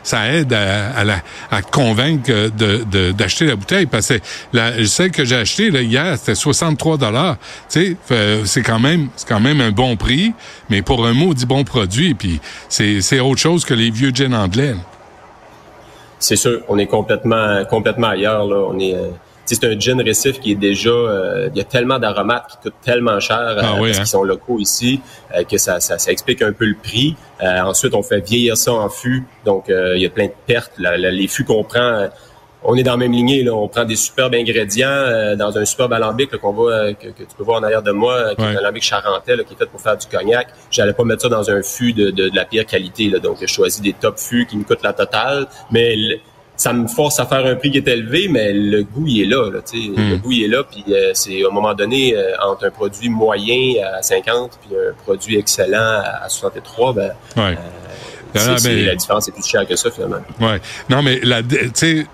ça, 0.02 0.32
aide 0.32 0.52
à, 0.52 1.04
la, 1.04 1.22
à 1.50 1.62
convaincre 1.62 2.30
de, 2.30 3.12
d'acheter 3.12 3.44
la 3.44 3.56
bouteille. 3.56 3.86
Parce 3.86 4.08
que 4.08 4.20
la, 4.54 4.84
celle 4.86 5.10
que 5.10 5.24
j'ai 5.24 5.36
achetée 5.36 5.70
là, 5.70 5.82
hier, 5.82 6.16
c'était 6.16 6.34
63 6.34 6.96
dollars. 6.96 7.36
Tu 7.70 7.96
sais, 8.08 8.44
c'est 8.46 8.62
quand 8.62 8.80
même, 8.80 9.08
c'est 9.16 9.28
quand 9.28 9.40
même 9.40 9.60
un 9.60 9.70
bon 9.70 9.96
prix, 9.96 10.32
mais 10.70 10.80
pour 10.80 11.06
un 11.06 11.12
maudit 11.12 11.46
bon 11.46 11.64
produit. 11.64 11.81
Puis 11.86 12.40
c'est, 12.68 13.20
autre 13.20 13.40
chose 13.40 13.64
que 13.64 13.74
les 13.74 13.90
vieux 13.90 14.10
gin 14.14 14.34
anglais. 14.34 14.74
C'est 16.18 16.36
sûr, 16.36 16.60
on 16.68 16.78
est 16.78 16.86
complètement, 16.86 17.64
complètement 17.64 18.08
ailleurs. 18.08 18.46
Là. 18.46 18.66
On 18.68 18.78
est 18.78 18.94
euh, 18.94 19.08
c'est 19.44 19.64
un 19.64 19.78
gin 19.78 20.00
récif 20.00 20.40
qui 20.40 20.52
est 20.52 20.56
déjà, 20.56 20.90
euh, 20.90 21.48
il 21.52 21.58
y 21.58 21.60
a 21.60 21.64
tellement 21.64 21.98
d'aromates 21.98 22.46
qui 22.50 22.56
coûtent 22.62 22.80
tellement 22.82 23.18
cher 23.20 23.38
euh, 23.38 23.60
ah 23.62 23.74
parce 23.76 23.90
qu'ils 23.90 24.00
hein? 24.00 24.04
sont 24.04 24.22
locaux 24.22 24.58
ici 24.58 25.00
euh, 25.34 25.44
que 25.44 25.58
ça, 25.58 25.80
ça, 25.80 25.98
ça, 25.98 26.12
explique 26.12 26.42
un 26.42 26.52
peu 26.52 26.64
le 26.64 26.76
prix. 26.80 27.16
ensuite, 27.40 27.94
on 27.94 28.02
fait 28.02 28.20
vieillir 28.20 28.56
ça 28.56 28.72
en 28.72 28.88
fût, 28.88 29.24
donc 29.44 29.64
il 29.68 30.00
y 30.00 30.06
a 30.06 30.10
plein 30.10 30.26
de 30.26 30.32
pertes. 30.46 30.72
les 30.78 31.28
fûts 31.28 31.44
qu'on 31.44 31.64
prend, 31.64 32.08
on 32.64 32.76
est 32.76 32.82
dans 32.82 32.92
la 32.92 32.96
même 32.96 33.12
lignée. 33.12 33.42
Là. 33.42 33.54
On 33.54 33.68
prend 33.68 33.84
des 33.84 33.96
superbes 33.96 34.34
ingrédients 34.34 35.36
dans 35.36 35.56
un 35.56 35.64
superbe 35.64 35.92
alambic 35.92 36.36
qu'on 36.36 36.52
voit, 36.52 36.94
que, 36.94 37.08
tu 37.08 37.26
peux 37.36 37.44
voir 37.44 37.60
en 37.60 37.64
arrière 37.64 37.82
de 37.82 37.92
moi, 37.92 38.34
qui 38.34 38.42
est 38.42 38.46
un 38.46 38.56
alambic 38.56 38.82
charentais 38.82 39.36
qui 39.44 39.54
est 39.54 39.56
fait 39.56 39.66
pour 39.66 39.80
faire 39.80 39.96
du 39.96 40.06
cognac. 40.06 40.48
J'allais 40.70 40.92
pas 40.92 41.04
mettre 41.04 41.22
ça 41.22 41.28
dans 41.28 41.50
un 41.50 41.62
fût 41.62 41.92
de, 41.92 42.10
de, 42.10 42.30
la 42.34 42.44
pire 42.44 42.66
qualité, 42.66 43.08
là. 43.08 43.18
donc 43.18 43.38
je 43.40 43.46
choisis 43.46 43.80
des 43.80 43.92
top 43.92 44.18
fûts 44.18 44.46
qui 44.46 44.56
me 44.56 44.64
coûtent 44.64 44.82
la 44.82 44.92
totale, 44.92 45.46
mais 45.70 45.96
ça 46.56 46.72
me 46.72 46.86
force 46.86 47.18
à 47.18 47.26
faire 47.26 47.44
un 47.44 47.56
prix 47.56 47.70
qui 47.70 47.78
est 47.78 47.88
élevé, 47.88 48.28
mais 48.28 48.52
le 48.52 48.84
goût, 48.84 49.06
il 49.06 49.22
est 49.22 49.26
là. 49.26 49.50
là 49.50 49.60
Le 49.72 50.16
hmm. 50.16 50.20
goût, 50.20 50.32
il 50.32 50.44
est 50.44 50.48
là. 50.48 50.62
Puis 50.62 50.84
euh, 50.88 51.10
c'est 51.14 51.42
à 51.42 51.48
un 51.48 51.52
moment 51.52 51.74
donné, 51.74 52.16
euh, 52.16 52.34
entre 52.40 52.66
un 52.66 52.70
produit 52.70 53.08
moyen 53.08 53.82
à 53.96 54.02
50 54.02 54.58
puis 54.60 54.76
un 54.76 54.92
produit 55.02 55.38
excellent 55.38 56.02
à 56.22 56.28
63, 56.28 56.92
ben, 56.92 57.12
ouais. 57.36 57.58
Euh, 58.34 58.86
la 58.86 58.94
différence 58.94 59.28
est 59.28 59.32
plus 59.32 59.46
chère 59.46 59.66
que 59.66 59.76
ça, 59.76 59.90
finalement. 59.90 60.16
Ouais. 60.40 60.60
Non, 60.88 61.02
mais 61.02 61.20
la, 61.22 61.42
tu 61.42 61.70
sais, 61.74 62.06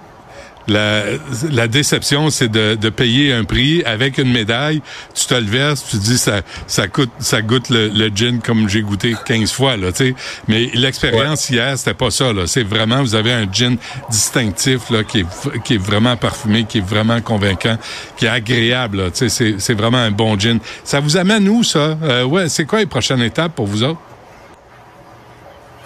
la, 0.68 1.02
la 1.50 1.68
déception, 1.68 2.30
c'est 2.30 2.48
de, 2.48 2.74
de, 2.74 2.88
payer 2.90 3.32
un 3.32 3.44
prix 3.44 3.82
avec 3.84 4.18
une 4.18 4.30
médaille. 4.32 4.82
Tu 5.14 5.26
te 5.26 5.34
le 5.34 5.46
verses, 5.46 5.84
tu 5.88 5.98
te 5.98 6.02
dis 6.02 6.18
ça, 6.18 6.42
ça 6.66 6.88
coûte, 6.88 7.10
ça 7.18 7.42
goûte 7.42 7.68
le, 7.70 7.88
le 7.88 8.08
gin 8.14 8.40
comme 8.40 8.68
j'ai 8.68 8.82
goûté 8.82 9.14
15 9.26 9.52
fois 9.52 9.76
là, 9.76 9.92
tu 9.92 10.08
sais. 10.08 10.14
Mais 10.46 10.70
l'expérience 10.74 11.48
hier, 11.50 11.76
c'était 11.78 11.94
pas 11.94 12.10
ça 12.10 12.32
là. 12.32 12.46
C'est 12.46 12.62
vraiment, 12.64 13.00
vous 13.02 13.14
avez 13.14 13.32
un 13.32 13.46
gin 13.50 13.76
distinctif 14.10 14.90
là 14.90 15.04
qui 15.04 15.20
est, 15.20 15.62
qui 15.64 15.74
est 15.74 15.82
vraiment 15.82 16.16
parfumé, 16.16 16.64
qui 16.64 16.78
est 16.78 16.86
vraiment 16.86 17.20
convaincant, 17.20 17.78
qui 18.16 18.26
est 18.26 18.28
agréable. 18.28 19.10
Tu 19.12 19.28
sais, 19.28 19.54
c'est 19.58 19.74
vraiment 19.74 19.98
un 19.98 20.10
bon 20.10 20.38
gin. 20.38 20.58
Ça 20.84 21.00
vous 21.00 21.16
amène 21.16 21.48
où 21.48 21.62
ça? 21.64 21.96
Euh, 22.02 22.24
Ouais, 22.28 22.48
c'est 22.48 22.66
quoi 22.66 22.80
les 22.80 22.86
prochaines 22.86 23.22
étapes 23.22 23.54
pour 23.54 23.66
vous 23.66 23.82
autres? 23.82 24.00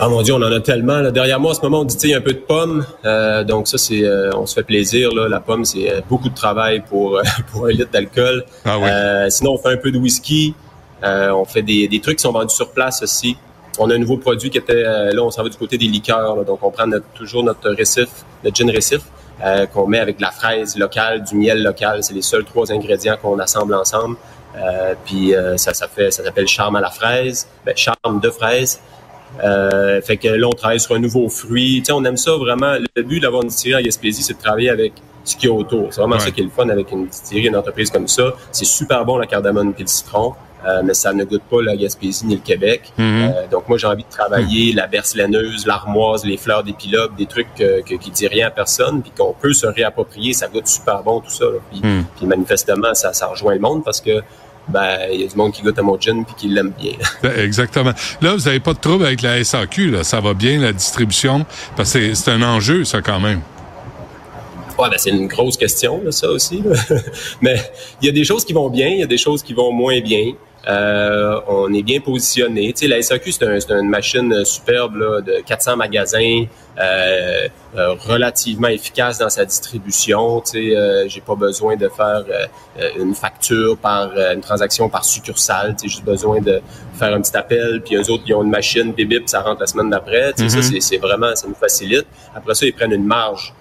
Ah 0.05 0.09
mon 0.09 0.21
Dieu, 0.23 0.35
on 0.35 0.43
en 0.43 0.51
a 0.51 0.59
tellement. 0.59 0.99
Là. 0.99 1.13
Derrière 1.13 1.39
moi, 1.39 1.53
en 1.53 1.55
ce 1.55 1.61
moment, 1.61 1.83
on 1.83 1.85
dit, 1.85 1.97
il 2.03 2.11
y 2.11 2.15
a 2.15 2.17
un 2.17 2.21
peu 2.21 2.33
de 2.33 2.39
pommes. 2.41 2.85
Euh, 3.05 3.45
donc 3.45 3.69
ça, 3.69 3.79
c'est, 3.79 4.03
euh, 4.03 4.33
on 4.35 4.47
se 4.47 4.55
fait 4.55 4.65
plaisir. 4.65 5.15
Là. 5.15 5.29
La 5.29 5.39
pomme, 5.39 5.65
c'est 5.65 5.89
euh, 5.89 6.01
beaucoup 6.11 6.29
de 6.29 6.35
travail 6.35 6.81
pour, 6.81 7.23
pour 7.53 7.67
un 7.67 7.71
litre 7.71 7.93
d'alcool. 7.93 8.45
Ah 8.65 8.79
oui. 8.81 8.89
sinon, 9.31 9.53
on 9.53 9.59
fait 9.59 9.69
un 9.69 9.77
peu 9.77 9.93
de 9.93 9.99
whisky. 9.99 10.57
on 11.05 11.45
fait 11.45 11.63
des, 11.63 11.87
des 11.87 12.01
trucs 12.01 12.17
qui 12.17 12.23
sont 12.23 12.33
vendus 12.33 12.53
sur 12.53 12.73
place 12.73 13.01
aussi. 13.01 13.37
On 13.79 13.91
a 13.91 13.95
un 13.95 13.99
nouveau 13.99 14.17
produit 14.17 14.51
qui 14.51 14.59
était, 14.59 14.83
là, 14.83 15.23
on 15.23 15.31
s'en 15.31 15.45
va 15.45 15.49
du 15.49 15.57
côté 15.57 15.79
des 15.79 15.87
liqueurs. 15.87 16.45
donc, 16.45 16.59
on 16.63 16.73
prend 16.73 16.91
toujours 17.15 17.45
notre 17.45 17.71
récif, 17.71 18.09
notre 18.43 18.57
gin 18.57 18.71
récif, 18.71 19.03
qu'on 19.73 19.87
met 19.87 20.01
avec 20.01 20.17
de 20.17 20.23
la 20.23 20.33
fraise 20.33 20.77
locale, 20.77 21.23
du 21.23 21.37
miel 21.37 21.63
local. 21.63 22.03
C'est 22.03 22.13
les 22.13 22.23
seuls 22.23 22.45
trois 22.45 22.73
ingrédients 22.73 23.17
qu'on 23.23 23.39
assemble 23.39 23.75
ensemble. 23.75 24.17
puis 25.05 25.33
ça, 25.59 25.73
ça 25.75 25.87
fait, 25.87 26.11
ça 26.11 26.25
s'appelle 26.25 26.49
charme 26.49 26.75
à 26.75 26.81
la 26.81 26.91
fraise, 26.91 27.47
ben, 27.65 27.77
charme 27.77 28.19
de 28.21 28.31
fraise. 28.31 28.81
Euh, 29.43 30.01
fait 30.03 30.17
que 30.17 30.29
là, 30.29 30.47
on 30.47 30.53
travaille 30.53 30.81
sur 30.81 30.95
un 30.95 30.99
nouveau 30.99 31.29
fruit. 31.29 31.79
Tu 31.81 31.87
sais, 31.87 31.93
on 31.93 32.05
aime 32.05 32.17
ça 32.17 32.33
vraiment. 32.33 32.75
Le 32.97 33.03
but 33.03 33.21
d'avoir 33.21 33.43
une 33.43 33.49
distillerie 33.49 33.81
à 33.81 33.83
Gaspésie, 33.83 34.23
c'est 34.23 34.35
de 34.35 34.43
travailler 34.43 34.71
avec 34.71 34.93
ce 35.25 35.37
qu'il 35.37 35.49
y 35.49 35.53
a 35.53 35.55
autour. 35.55 35.89
C'est 35.93 36.01
vraiment 36.01 36.19
ça 36.19 36.31
qui 36.31 36.41
est 36.41 36.45
le 36.45 36.51
fun 36.51 36.69
avec 36.69 36.91
une 36.91 37.07
distillerie, 37.07 37.49
une 37.49 37.57
entreprise 37.57 37.91
comme 37.91 38.09
ça. 38.09 38.33
C'est 38.51 38.65
super 38.65 39.05
bon 39.05 39.17
la 39.19 39.27
cardamone 39.27 39.73
et 39.79 39.83
le 39.83 39.87
citron. 39.87 40.35
Euh, 40.65 40.81
mais 40.85 40.95
ça 40.95 41.13
ne 41.13 41.25
goûte 41.25 41.43
pas 41.51 41.61
la 41.61 41.75
Gaspésie 41.77 42.25
ni 42.25 42.37
le 42.37 42.41
Québec. 42.41 42.93
Mhm. 42.97 43.05
Euh, 43.35 43.47
donc 43.51 43.69
moi 43.69 43.79
j'ai 43.79 43.89
envie 43.89 44.05
de 44.05 44.09
travailler 44.09 44.73
la 44.73 44.87
berce 44.87 45.17
laineuse, 45.17 45.67
l'armoise, 45.67 46.25
les 46.25 46.37
fleurs 46.37 46.63
d'épilogue, 46.63 47.17
des 47.17 47.27
trucs 47.27 47.49
euh, 47.61 47.81
qui 47.83 48.11
disent 48.13 48.29
rien 48.29 48.47
à 48.47 48.51
personne, 48.51 49.03
puis 49.03 49.11
qu'on 49.11 49.33
peut 49.33 49.53
se 49.55 49.67
réapproprier. 49.67 50.35
Ça 50.35 50.47
goûte 50.47 50.69
super 50.69 51.03
bon 51.03 51.19
tout 51.21 51.31
ça. 51.31 51.47
Puis, 51.73 51.81
Mhm. 51.83 52.05
puis 52.17 52.27
manifestement 52.27 52.95
ça, 52.95 53.13
ça 53.13 53.27
rejoint 53.27 53.55
le 53.55 53.61
monde 53.61 53.83
parce 53.85 54.01
que 54.01 54.23
ben 54.69 54.99
il 55.13 55.21
y 55.21 55.25
a 55.25 55.27
du 55.27 55.37
monde 55.37 55.53
qui 55.53 55.63
goûte 55.63 55.79
à 55.79 55.83
mon 55.83 55.99
gin 56.01 56.25
puis 56.25 56.35
qui 56.37 56.49
l'aime 56.49 56.73
bien. 56.79 56.93
Ben, 57.23 57.33
Exactement. 57.39 57.93
Là, 58.21 58.35
vous 58.35 58.45
n'avez 58.45 58.61
pas 58.61 58.75
de 58.75 58.79
trouble 58.79 59.05
avec 59.07 59.23
la 59.23 59.43
SAQ, 59.43 59.91
là. 59.91 60.05
Ça 60.05 60.21
va 60.21 60.35
bien, 60.35 60.59
la 60.59 60.73
distribution, 60.73 61.45
parce 61.77 61.93
que 61.93 62.15
c'est- 62.15 62.31
un 62.31 62.43
enjeu, 62.43 62.85
ça, 62.85 63.03
quand 63.03 63.21
même. 63.21 63.41
Ouais, 64.79 64.89
ben 64.89 64.97
c'est 64.97 65.11
une 65.11 65.27
grosse 65.27 65.57
question, 65.57 66.01
là, 66.05 66.11
ça 66.13 66.29
aussi. 66.29 66.63
là. 66.65 66.75
Mais 67.43 67.57
il 68.01 68.07
y 68.07 68.09
a 68.09 68.13
des 68.13 68.25
choses 68.25 68.45
qui 68.45 68.53
vont 68.53 68.71
bien, 68.71 68.89
il 68.89 69.01
y 69.01 69.03
a 69.03 69.07
des 69.07 69.19
choses 69.19 69.43
qui 69.43 69.53
vont 69.53 69.71
moins 69.73 70.01
bien. 70.01 70.33
Euh, 70.69 71.41
on 71.49 71.73
est 71.75 71.83
bien 71.83 71.99
positionné. 72.01 72.73
Tu 72.73 72.83
sais, 72.83 72.87
la 72.87 73.03
SAQ, 73.03 73.33
c'est 73.33 73.45
un, 73.45 73.59
c'est 73.59 73.73
une 73.73 73.89
machine 73.89 74.45
superbe 74.45 74.95
là, 74.97 75.21
de 75.21 75.43
400 75.45 75.77
magasins, 75.77 76.45
euh, 76.79 77.49
euh, 77.77 77.95
relativement 77.95 78.69
efficace 78.69 79.19
dans 79.19 79.29
sa 79.29 79.45
distribution. 79.45 80.41
Tu 80.41 80.51
sais, 80.71 80.77
euh, 80.77 81.09
j'ai 81.09 81.21
pas 81.21 81.35
besoin 81.35 81.75
de 81.75 81.89
faire 81.89 82.23
euh, 82.31 82.89
une 82.97 83.15
facture 83.15 83.77
par 83.77 84.13
une 84.17 84.41
transaction 84.41 84.89
par 84.89 85.05
succursale. 85.05 85.71
Tu 85.75 85.79
sais, 85.79 85.83
j'ai 85.83 85.89
juste 85.95 86.05
besoin 86.05 86.41
de 86.41 86.61
faire 86.95 87.13
un 87.13 87.21
petit 87.21 87.37
appel, 87.37 87.83
puis 87.85 87.97
eux 87.97 88.09
autres, 88.11 88.23
ils 88.27 88.35
ont 88.35 88.45
une 88.45 88.51
machine, 88.51 88.93
bip, 88.93 89.09
bip, 89.09 89.29
ça 89.29 89.41
rentre 89.43 89.61
la 89.63 89.67
semaine 89.67 89.91
d'après. 89.91 90.33
Tu 90.35 90.49
sais, 90.49 90.63
ça, 90.63 90.63
c'est- 90.63 90.81
c'est 90.81 90.99
vraiment, 90.99 91.35
ça 91.35 91.49
nous 91.49 91.55
facilite. 91.57 92.07
Après 92.37 92.55
ça, 92.55 92.67
ils 92.67 92.73
prennent 92.73 92.93
une 92.93 93.05
marge 93.07 93.53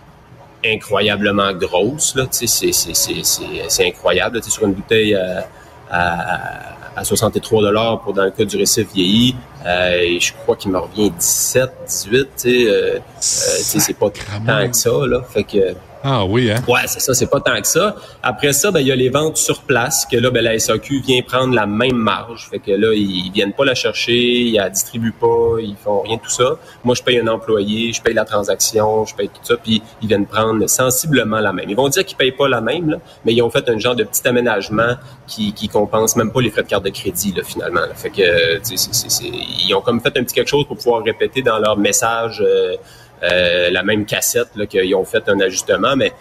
incroyablement 0.63 1.51
grosse. 1.53 2.15
Là, 2.15 2.25
tu 2.27 2.45
sais, 2.45 2.47
c'est, 2.47 2.71
c'est, 2.71 2.93
c'est, 2.93 3.23
c'est, 3.23 3.43
c'est 3.69 3.87
incroyable. 3.87 4.39
tu 4.39 4.45
sais, 4.45 4.51
sur 4.51 4.65
une 4.67 4.73
bouteille 4.73 5.15
à, 5.15 5.47
à, 5.89 6.75
à 6.95 7.03
63 7.03 7.61
dollars 7.61 8.01
pour 8.01 8.13
dans 8.13 8.25
le 8.25 8.31
cas 8.31 8.45
du 8.45 8.57
récif 8.57 8.93
vieilli, 8.93 9.35
euh, 9.65 9.99
et 10.01 10.19
je 10.19 10.33
crois 10.33 10.55
qu'il 10.55 10.71
me 10.71 10.77
revient 10.79 11.11
17, 11.11 11.69
18. 11.87 12.11
Tu 12.19 12.27
sais, 12.35 12.65
euh, 12.67 12.71
euh, 12.95 12.97
tu 12.97 13.01
sais, 13.19 13.79
c'est 13.79 13.93
pas 13.93 14.09
tant 14.09 14.69
que 14.69 14.75
ça. 14.75 14.89
Là, 15.07 15.21
fait 15.23 15.43
que 15.43 15.75
Ah 16.03 16.25
oui, 16.25 16.51
hein? 16.51 16.63
Ouais, 16.67 16.79
c'est 16.87 16.99
ça, 16.99 17.13
c'est 17.13 17.27
pas 17.27 17.39
tant 17.39 17.61
que 17.61 17.67
ça. 17.67 17.95
Après 18.23 18.53
ça, 18.53 18.71
ben 18.71 18.79
il 18.79 18.87
y 18.87 18.91
a 18.91 18.95
les 18.95 19.09
ventes 19.09 19.37
sur 19.37 19.61
place 19.61 20.07
que 20.11 20.17
là 20.17 20.31
ben 20.31 20.43
la 20.43 20.57
SAQ 20.57 21.01
vient 21.01 21.21
prendre 21.21 21.53
la 21.53 21.67
même 21.67 21.95
marge, 21.95 22.47
fait 22.49 22.57
que 22.57 22.71
là 22.71 22.91
ils 22.93 23.29
viennent 23.31 23.53
pas 23.53 23.65
la 23.65 23.75
chercher, 23.75 24.15
ils 24.17 24.55
la 24.55 24.71
distribuent 24.71 25.11
pas, 25.11 25.57
ils 25.59 25.75
font 25.83 26.01
rien 26.01 26.15
de 26.17 26.21
tout 26.21 26.31
ça. 26.31 26.57
Moi 26.83 26.95
je 26.95 27.03
paye 27.03 27.19
un 27.19 27.27
employé, 27.27 27.93
je 27.93 28.01
paye 28.01 28.15
la 28.15 28.25
transaction, 28.25 29.05
je 29.05 29.13
paye 29.13 29.27
tout 29.29 29.43
ça 29.43 29.57
puis 29.57 29.83
ils 30.01 30.07
viennent 30.07 30.25
prendre 30.25 30.67
sensiblement 30.67 31.39
la 31.39 31.53
même. 31.53 31.69
Ils 31.69 31.75
vont 31.75 31.87
dire 31.89 32.03
qu'ils 32.03 32.17
payent 32.17 32.31
pas 32.31 32.47
la 32.47 32.61
même 32.61 32.89
là, 32.89 32.97
mais 33.23 33.33
ils 33.35 33.41
ont 33.43 33.51
fait 33.51 33.69
un 33.69 33.77
genre 33.77 33.95
de 33.95 34.03
petit 34.03 34.27
aménagement 34.27 34.95
qui 35.27 35.53
qui 35.53 35.67
compense 35.69 36.15
même 36.15 36.31
pas 36.31 36.41
les 36.41 36.49
frais 36.49 36.63
de 36.63 36.67
carte 36.67 36.83
de 36.85 36.89
crédit 36.89 37.31
là 37.37 37.43
finalement. 37.43 37.81
là. 37.81 37.93
Fait 37.93 38.09
que 38.09 38.57
tu 38.57 38.75
sais, 38.75 38.77
c'est- 38.77 38.93
c'est- 38.95 39.09
c'est- 39.11 39.31
ils 39.67 39.73
ont 39.75 39.81
comme 39.81 40.01
fait 40.01 40.15
un 40.17 40.23
petit 40.23 40.35
quelque 40.35 40.49
chose 40.49 40.65
pour 40.67 40.77
pouvoir 40.77 41.03
répéter 41.03 41.41
dans 41.41 41.59
leur 41.59 41.77
message 41.77 42.41
euh, 42.45 42.75
euh, 43.23 43.69
la 43.71 43.83
même 43.83 44.05
cassette 44.05 44.49
là, 44.55 44.65
qu'ils 44.65 44.95
ont 44.95 45.05
fait 45.05 45.23
un 45.29 45.39
ajustement, 45.39 45.95
mais 45.95 46.11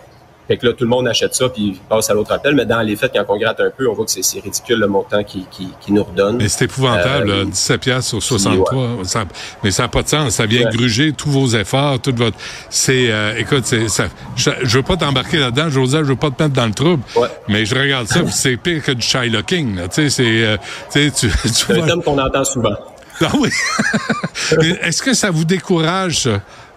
fait 0.49 0.57
que 0.57 0.67
là, 0.67 0.73
tout 0.73 0.83
le 0.83 0.91
monde 0.91 1.07
achète 1.07 1.33
ça 1.33 1.49
puis 1.49 1.81
passe 1.89 2.11
à 2.11 2.15
l'autre 2.15 2.33
appel. 2.33 2.57
Mais 2.57 2.67
dans 2.67 2.81
les 2.81 2.97
faits, 2.97 3.13
quand 3.15 3.25
on 3.29 3.39
gratte 3.39 3.61
un 3.61 3.71
peu, 3.71 3.89
on 3.89 3.93
voit 3.95 4.05
que 4.05 4.11
c'est 4.11 4.41
ridicule 4.41 4.81
le 4.81 4.89
montant 4.89 5.23
qu'ils 5.23 5.47
qui, 5.49 5.69
qui 5.81 5.93
nous 5.93 6.03
redonnent. 6.03 6.39
Mais 6.39 6.49
c'est 6.49 6.65
épouvantable, 6.65 7.31
Euh, 7.31 7.39
là, 7.39 7.45
17 7.45 7.81
piastres 7.81 8.09
sur 8.11 8.21
63. 8.21 9.05
Ça- 9.05 9.27
mais 9.63 9.71
ça 9.71 9.85
n'a 9.85 9.89
pas 9.89 10.03
de 10.03 10.09
sens. 10.09 10.33
Ça 10.35 10.47
vient 10.47 10.65
Ouais. 10.67 10.77
gruger 10.77 11.13
tous 11.13 11.31
vos 11.31 11.47
efforts, 11.47 12.01
toute 12.01 12.17
votre... 12.19 12.37
C'est, 12.69 13.13
euh, 13.13 13.33
écoute, 13.39 13.63
c'est, 13.65 13.87
ça, 13.89 14.07
je, 14.35 14.51
je 14.65 14.77
veux 14.79 14.83
pas 14.83 14.97
t'embarquer 14.97 15.39
là-dedans, 15.39 15.71
Joseph, 15.71 16.03
je 16.03 16.09
veux 16.09 16.17
pas 16.17 16.33
te 16.33 16.43
mettre 16.43 16.55
dans 16.57 16.67
le 16.67 16.75
trouble. 16.75 17.03
Ouais. 17.15 17.29
Mais 17.47 17.65
je 17.65 17.77
regarde 17.77 18.09
ça, 18.09 18.27
c'est 18.29 18.57
pire 18.57 18.83
que 18.83 18.91
du. 18.91 19.07
Tu 19.85 19.89
sais, 19.93 20.11
c'est, 20.11 20.25
euh, 20.27 20.57
tu 20.93 21.11
C'est 21.49 21.73
un 21.73 21.77
vois- 21.77 21.87
terme 21.87 22.03
qu'on 22.03 22.19
entend 22.19 22.43
souvent. 22.43 22.75
Ah 23.23 23.33
oui. 23.39 23.51
Est-ce 24.83 25.03
que 25.03 25.15
ça 25.15 25.31
vous 25.31 25.45
décourage 25.45 26.29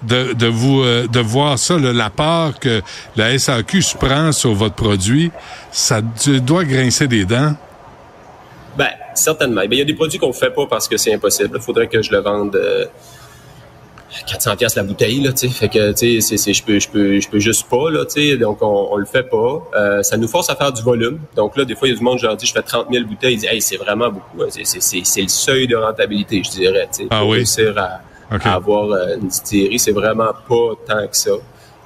de, 0.02 0.48
vous 0.48 0.82
euh, 0.82 1.08
de 1.08 1.20
voir 1.20 1.58
ça, 1.58 1.78
là, 1.78 1.94
la 1.94 2.10
part 2.10 2.60
que 2.60 2.82
la 3.16 3.38
SAQ 3.38 3.82
se 3.82 3.98
prend 3.98 4.32
sur 4.32 4.54
votre 4.54 4.76
produit, 4.76 5.32
ça 5.72 6.02
doit 6.02 6.66
grincer 6.66 7.08
des 7.08 7.26
dents. 7.26 7.56
Ben, 8.78 8.90
certainement. 9.14 9.62
Ben, 9.62 9.74
il 9.74 9.80
y 9.80 9.82
a 9.82 9.86
des 9.86 9.94
produits 9.94 10.20
qu'on 10.20 10.34
fait 10.34 10.54
pas 10.54 10.66
parce 10.68 10.88
que 10.88 10.98
c'est 10.98 11.14
impossible. 11.14 11.52
Il 11.56 11.62
faudrait 11.62 11.88
que 11.88 12.02
je 12.02 12.12
le 12.12 12.20
vende 12.20 12.56
euh, 12.56 12.86
400 14.28 14.56
pièces 14.56 14.76
la 14.76 14.84
bouteille 14.84 15.22
là, 15.22 15.32
tu 15.34 15.48
sais. 15.48 15.50
Fait 15.50 15.70
que 15.70 15.92
tu 15.92 16.22
sais, 16.22 16.22
c'est- 16.22 16.38
c'est- 16.38 16.54
je 16.54 16.64
peux 16.64 16.80
je 16.80 16.90
peux 16.90 17.20
je 17.20 17.28
peux 17.30 17.40
juste 17.40 17.68
pas 17.70 17.90
là, 17.92 18.06
tu 18.06 18.22
sais. 18.32 18.38
Donc 18.38 18.60
on, 18.62 18.90
on 18.92 18.98
le 18.98 19.06
fait 19.06 19.24
pas. 19.24 19.62
Euh, 19.76 20.04
ça 20.04 20.18
nous 20.18 20.28
force 20.28 20.50
à 20.50 20.56
faire 20.56 20.72
du 20.72 20.82
volume. 20.82 21.20
Donc 21.36 21.58
là, 21.58 21.66
des 21.66 21.76
fois, 21.76 21.88
il 21.88 21.92
y 21.92 21.94
a 21.96 21.98
du 21.98 22.04
monde, 22.04 22.20
je 22.20 22.26
leur 22.28 22.36
dis, 22.38 22.46
je 22.46 22.54
fais 22.54 22.62
30 22.62 22.88
000 22.92 23.06
bouteilles. 23.06 23.34
Ils 23.34 23.40
disent, 23.40 23.50
hey, 23.52 23.62
c'est 23.62 23.78
vraiment 23.78 24.10
beaucoup. 24.10 24.38
C'est- 24.50 25.04
C'est 25.04 25.22
le 25.22 25.28
seuil 25.28 25.68
de 25.68 25.76
rentabilité, 25.76 26.42
je 26.44 26.52
dirais. 26.52 26.88
Tu 26.96 27.04
sais, 27.04 27.08
Ah 27.10 27.20
pour 27.20 27.30
oui? 27.30 27.38
réussir 27.38 27.74
à, 27.78 28.02
à 28.30 28.54
avoir 28.56 28.92
euh, 28.92 29.16
une 29.22 29.28
distillerie, 29.28 29.80
c'est 29.80 29.92
vraiment 29.92 30.32
pas 30.48 30.72
tant 30.88 31.08
que 31.08 31.16
ça. 31.18 31.32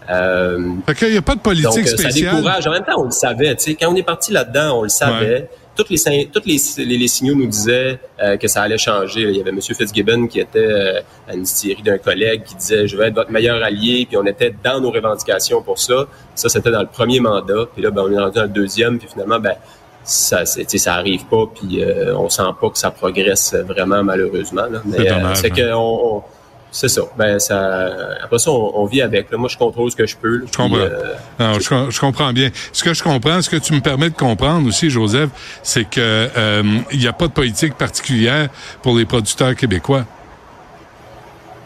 Euh, 0.10 0.70
Fait 0.86 0.96
qu'il 0.96 1.12
n'y 1.12 1.18
a 1.18 1.22
pas 1.22 1.36
de 1.36 1.42
politique 1.42 1.66
donc, 1.70 1.80
euh, 1.80 1.86
ça 1.86 1.98
spéciale. 1.98 2.36
décourage. 2.36 2.68
En 2.68 2.72
même 2.72 2.84
temps, 2.84 3.00
on 3.02 3.04
le 3.06 3.12
savait. 3.12 3.56
Tu 3.56 3.64
sais, 3.72 3.76
quand 3.76 3.92
on 3.92 3.96
est 3.96 4.04
parti 4.04 4.32
là-dedans, 4.32 4.80
on 4.80 4.84
le 4.84 4.90
savait. 4.90 5.50
Toutes 5.78 5.90
les, 5.90 6.30
toutes 6.34 6.46
les, 6.46 6.58
les, 6.78 6.98
les 6.98 7.08
signaux 7.08 7.36
nous 7.36 7.46
disaient 7.46 8.00
euh, 8.22 8.36
que 8.38 8.48
ça 8.48 8.64
allait 8.64 8.78
changer. 8.78 9.22
Il 9.22 9.38
y 9.38 9.42
avait 9.42 9.52
M. 9.52 9.62
Fitzgibbon 9.62 10.28
qui 10.28 10.40
était 10.40 10.60
euh, 10.60 11.02
à 11.28 11.36
une 11.36 11.44
distillerie 11.44 11.84
d'un 11.84 12.00
collègue 12.00 12.44
qui 12.44 12.56
disait 12.56 12.88
«Je 12.90 12.98
vais 12.98 13.08
être 13.08 13.16
votre 13.16 13.32
meilleur 13.32 13.64
allié», 13.64 14.06
puis 14.10 14.18
on 14.18 14.26
était 14.26 14.54
dans 14.64 14.82
nos 14.82 14.92
revendications 14.92 15.62
pour 15.62 15.78
ça. 15.78 16.08
Ça, 16.36 16.50
c'était 16.50 16.72
dans 16.72 16.82
le 16.82 16.88
premier 16.88 17.20
mandat. 17.20 17.68
Puis 17.74 17.84
là, 17.84 17.92
ben, 17.92 18.02
on 18.02 18.12
est 18.12 18.18
rendu 18.18 18.36
dans 18.36 18.44
le 18.44 18.50
deuxième, 18.50 18.98
puis 18.98 19.08
finalement, 19.08 19.40
ben 19.40 19.56
ça, 20.04 20.46
ça 20.46 20.94
arrive 20.94 21.26
pas, 21.26 21.46
puis 21.54 21.84
euh, 21.84 22.16
on 22.16 22.30
sent 22.30 22.42
pas 22.60 22.70
que 22.70 22.78
ça 22.78 22.92
progresse 22.92 23.54
vraiment, 23.54 24.04
malheureusement. 24.04 24.66
Là. 24.72 24.82
Mais 24.86 24.98
C'est 24.98 25.12
euh, 25.12 25.16
dommage, 25.16 25.38
c'est 26.72 26.90
ça. 26.90 27.02
Ben 27.18 27.40
ça. 27.40 27.90
Après 28.24 28.40
ça, 28.40 28.52
on, 28.52 28.72
on 28.76 28.86
vit 28.86 29.02
avec. 29.02 29.32
Là. 29.32 29.38
Moi, 29.38 29.50
je 29.50 29.58
contrôle 29.58 29.90
ce 29.92 29.96
que 29.96 30.06
je 30.06 30.16
peux. 30.18 30.38
là, 30.38 30.44
Je 30.46 30.52
puis, 30.52 30.58
comprends. 30.64 30.78
euh, 30.80 31.14
Non, 31.40 31.60
je, 31.60 31.70
com- 31.70 31.88
je 31.90 32.00
comprends 32.00 32.32
bien. 32.34 32.50
Ce 32.74 32.84
que 32.84 32.94
je 32.94 33.02
comprends, 33.04 33.42
ce 33.42 33.50
que 33.50 33.56
tu 33.58 33.74
me 33.74 33.80
permets 33.80 34.10
de 34.10 34.16
comprendre 34.16 34.68
aussi, 34.68 34.90
Joseph, 34.90 35.30
c'est 35.64 35.86
que 35.90 36.00
euh, 36.38 36.64
il 36.92 37.00
n'y 37.00 37.08
a 37.08 37.14
pas 37.14 37.28
de 37.28 37.34
politique 37.34 37.76
particulière 37.76 38.50
pour 38.84 38.98
les 38.98 39.06
producteurs 39.06 39.56
québécois. 39.56 40.06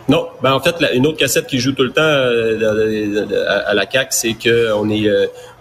Non, 0.10 0.28
ben 0.42 0.54
en 0.54 0.60
fait, 0.60 0.76
la- 0.82 0.94
une 0.94 1.06
autre 1.08 1.18
cassette 1.18 1.48
qui 1.48 1.60
joue 1.60 1.72
tout 1.74 1.84
le 1.84 1.92
temps 1.94 2.02
euh, 2.02 3.26
à, 3.48 3.70
à 3.70 3.74
la 3.74 3.86
CAC, 3.86 4.12
c'est 4.12 4.34
que 4.34 4.74
on 4.74 4.90
est 4.90 5.10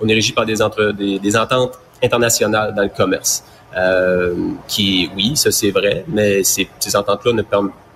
on 0.00 0.08
est 0.08 0.14
régi 0.14 0.32
par 0.32 0.46
des 0.46 0.60
entre 0.62 0.92
des, 0.92 1.18
des 1.18 1.36
ententes 1.36 1.78
internationales 2.02 2.74
dans 2.74 2.82
le 2.82 2.88
commerce. 2.88 3.44
Euh, 3.76 4.34
qui, 4.66 5.08
oui, 5.16 5.36
ça 5.36 5.52
c'est 5.52 5.70
vrai, 5.70 6.04
mais 6.08 6.42
ces, 6.42 6.68
ces 6.80 6.96
ententes-là 6.96 7.32
ne 7.34 7.42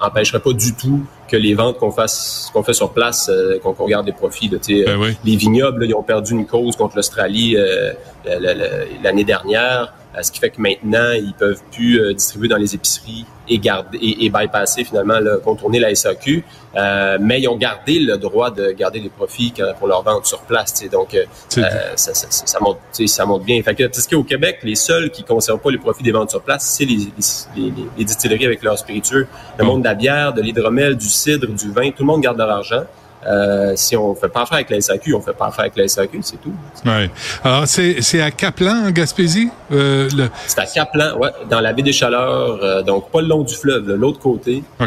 empêcheraient 0.01 0.39
pas 0.41 0.53
du 0.53 0.73
tout 0.75 1.01
que 1.29 1.37
les 1.37 1.55
ventes 1.55 1.79
qu'on 1.79 1.91
fasse, 1.91 2.49
qu'on 2.53 2.63
fait 2.63 2.75
sur 2.75 2.93
place, 2.93 3.29
euh, 3.29 3.59
qu'on 3.59 3.73
qu'on 3.73 3.87
garde 3.89 4.07
des 4.07 4.13
profits. 4.13 4.49
là, 4.49 4.59
Ben 4.87 4.97
oui. 5.01 5.17
Les 5.25 5.35
vignobles, 5.37 5.81
là, 5.81 5.87
ils 5.87 5.95
ont 5.95 6.03
perdu 6.05 6.33
une 6.35 6.47
cause 6.47 6.77
contre 6.77 6.95
l'Australie 6.97 7.57
euh, 7.57 7.93
la- 8.25 8.39
la- 8.39 8.55
la- 8.55 8.69
l'année 9.03 9.25
dernière, 9.25 9.83
euh, 9.83 10.04
ce 10.23 10.31
qui 10.33 10.39
fait 10.41 10.51
que 10.51 10.61
maintenant 10.61 11.11
ils 11.13 11.35
peuvent 11.35 11.63
plus 11.73 12.01
euh, 12.01 12.13
distribuer 12.15 12.49
dans 12.49 12.57
les 12.57 12.75
épiceries 12.75 13.25
et 13.49 13.59
garder 13.59 13.99
et, 14.01 14.25
et 14.25 14.31
bypasser 14.31 14.85
finalement 14.85 15.19
là, 15.21 15.37
contourner 15.45 15.79
la 15.79 15.95
SAQ, 15.95 16.45
euh, 16.77 17.19
mais 17.21 17.41
ils 17.43 17.49
ont 17.49 17.57
gardé 17.57 17.99
le 17.99 18.17
droit 18.17 18.51
de 18.51 18.71
garder 18.71 19.01
les 19.01 19.11
profits 19.11 19.53
pour 19.79 19.87
leur 19.89 20.03
vente 20.03 20.25
sur 20.27 20.41
place. 20.41 20.73
tu 20.73 20.85
sais. 20.85 20.89
Donc 20.89 21.15
euh, 21.15 21.25
euh, 21.59 21.63
ça, 21.97 22.15
ça, 22.15 22.27
ça, 22.31 22.59
monte, 22.61 22.79
ça 23.07 23.27
monte 23.27 23.45
bien. 23.45 23.63
Fait 23.63 23.75
que, 23.75 23.85
tu 23.85 24.01
sais, 24.01 24.15
au 24.15 24.25
Québec, 24.25 24.61
les 24.63 24.75
seuls 24.77 25.11
qui 25.11 25.25
conservent 25.25 25.59
pas 25.61 25.71
les 25.71 25.79
profits 25.79 26.03
des 26.03 26.13
ventes 26.13 26.31
sur 26.31 26.41
place, 26.43 26.65
c'est 26.79 26.85
les, 26.87 26.97
les, 26.97 27.63
les- 27.63 27.73
les 27.99 28.05
distilleries 28.05 28.47
avec 28.47 28.63
leurs 28.63 28.79
spiritueux. 28.79 29.27
Le 29.59 29.65
monde 29.65 29.81
de 29.83 29.89
la 29.89 29.95
bière, 29.95 30.33
de 30.33 30.41
l'hydromel, 30.41 30.97
du 30.97 31.09
cidre, 31.09 31.47
du 31.49 31.71
vin, 31.71 31.91
tout 31.91 32.03
le 32.03 32.07
monde 32.07 32.21
garde 32.23 32.39
leur 32.39 32.51
argent. 32.51 32.85
Euh, 33.27 33.73
si 33.77 33.97
on 33.97 34.15
fait 34.15 34.29
pas 34.29 34.43
affaire 34.43 34.57
avec 34.57 34.71
la 34.71 34.81
SAQ, 34.81 35.15
on 35.15 35.21
fait 35.21 35.33
pas 35.33 35.47
affaire 35.47 35.61
avec 35.61 35.77
la 35.77 35.89
SAQ, 35.89 36.19
c'est 36.23 36.41
tout. 36.41 36.53
Ouais. 36.85 37.11
Alors, 37.43 37.67
c'est, 37.67 38.03
c'est 38.03 38.21
à 38.21 38.31
Caplan, 38.31 38.87
en 38.87 38.91
Gaspésie? 38.91 39.49
Euh, 39.73 40.09
le... 40.17 40.29
C'est 40.47 40.61
à 40.61 40.67
Caplan, 40.67 41.17
ouais, 41.19 41.31
dans 41.49 41.61
la 41.61 41.73
baie 41.73 41.83
des 41.83 41.93
Chaleurs, 41.93 42.59
euh, 42.63 42.83
donc 42.83 43.11
pas 43.11 43.21
le 43.23 43.29
long 43.29 43.43
du 43.43 43.55
fleuve, 43.55 43.89
l'autre 43.95 44.19
côté, 44.19 44.63
euh, 44.81 44.87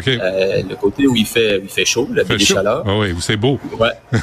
le 0.69 0.75
côté 0.75 1.07
où 1.07 1.15
il 1.15 1.25
fait, 1.25 1.57
où 1.57 1.63
il 1.63 1.69
fait 1.69 1.85
chaud, 1.85 2.07
la 2.13 2.23
baie 2.23 2.37
des 2.37 2.45
chaud? 2.45 2.55
Chaleurs. 2.55 2.83
Ah 2.85 2.97
oui, 2.97 3.13
c'est 3.19 3.37
beau. 3.37 3.59
Ouais. 3.79 3.89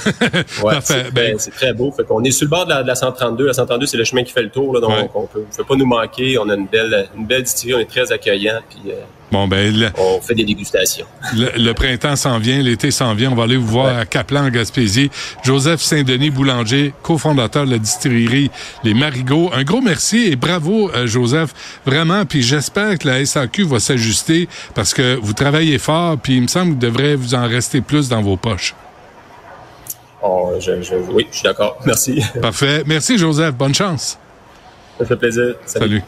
Ouais, 0.62 0.74
c'est 0.82 1.12
Ben- 1.12 1.32
très, 1.32 1.38
c'est 1.38 1.50
très 1.50 1.72
beau. 1.72 1.90
Fait 1.92 2.04
qu'on 2.04 2.22
est 2.24 2.30
sur 2.30 2.44
le 2.46 2.50
bord 2.50 2.64
de 2.64 2.70
la, 2.70 2.82
de 2.82 2.88
la 2.88 2.94
132. 2.94 3.46
La 3.46 3.52
132, 3.52 3.86
c'est 3.86 3.96
le 3.96 4.04
chemin 4.04 4.22
qui 4.24 4.32
fait 4.32 4.42
le 4.42 4.50
tour, 4.50 4.74
là, 4.74 4.80
donc 4.80 4.90
Ouais. 4.90 5.10
on 5.14 5.26
peut, 5.26 5.44
on 5.50 5.56
peut 5.56 5.64
pas 5.64 5.74
nous 5.76 5.86
manquer. 5.86 6.38
On 6.38 6.48
a 6.48 6.54
une 6.54 6.66
belle, 6.66 7.08
une 7.16 7.26
belle 7.26 7.42
distillerie, 7.42 7.80
on 7.80 7.82
est 7.82 7.90
très 7.90 8.12
accueillant, 8.12 8.60
puis 8.70 8.90
euh, 8.92 8.94
Bon, 9.34 9.48
ben, 9.48 9.76
le, 9.76 9.90
on 9.98 10.20
fait 10.20 10.34
des 10.36 10.44
dégustations. 10.44 11.06
le- 11.36 11.50
le 11.58 11.74
printemps 11.74 12.14
s'en 12.14 12.38
vient, 12.38 12.62
l'été 12.62 12.92
s'en 12.92 13.14
vient. 13.14 13.32
On 13.32 13.34
va 13.34 13.42
aller 13.42 13.56
vous 13.56 13.66
voir 13.66 13.86
Ouais. 13.94 14.00
à 14.02 14.06
Caplan, 14.06 14.44
en 14.46 14.48
Gaspésie. 14.48 15.10
Joseph 15.42 15.80
Saint-Denis 15.80 16.30
Boulanger, 16.30 16.94
cofondateur 17.02 17.66
de 17.66 17.72
la 17.72 17.78
distillerie 17.78 18.48
Les 18.84 18.94
Marigots. 18.94 19.50
Un 19.52 19.64
gros 19.64 19.80
merci 19.80 20.26
et 20.30 20.36
bravo, 20.36 20.88
euh, 20.94 21.08
Joseph. 21.08 21.52
Vraiment, 21.84 22.24
puis 22.24 22.42
j'espère 22.42 22.96
que 22.96 23.08
la 23.08 23.26
SAQ 23.26 23.64
va 23.64 23.80
s'ajuster 23.80 24.48
parce 24.76 24.94
que 24.94 25.16
vous 25.20 25.32
travaillez 25.32 25.78
fort, 25.78 26.16
puis 26.16 26.36
il 26.36 26.42
me 26.42 26.46
semble 26.46 26.70
qu'il 26.70 26.78
devrait 26.78 27.16
vous 27.16 27.34
en 27.34 27.48
rester 27.48 27.80
plus 27.80 28.08
dans 28.08 28.22
vos 28.22 28.36
poches. 28.36 28.72
oh, 30.22 30.52
oui, 31.10 31.26
je 31.30 31.36
suis 31.36 31.42
d'accord. 31.44 31.76
Merci. 31.84 32.22
Parfait. 32.40 32.84
Merci, 32.86 33.18
Joseph. 33.18 33.54
Bonne 33.56 33.74
chance. 33.74 34.16
Ça 34.96 35.04
fait 35.04 35.16
plaisir. 35.16 35.56
Salut. 35.66 36.02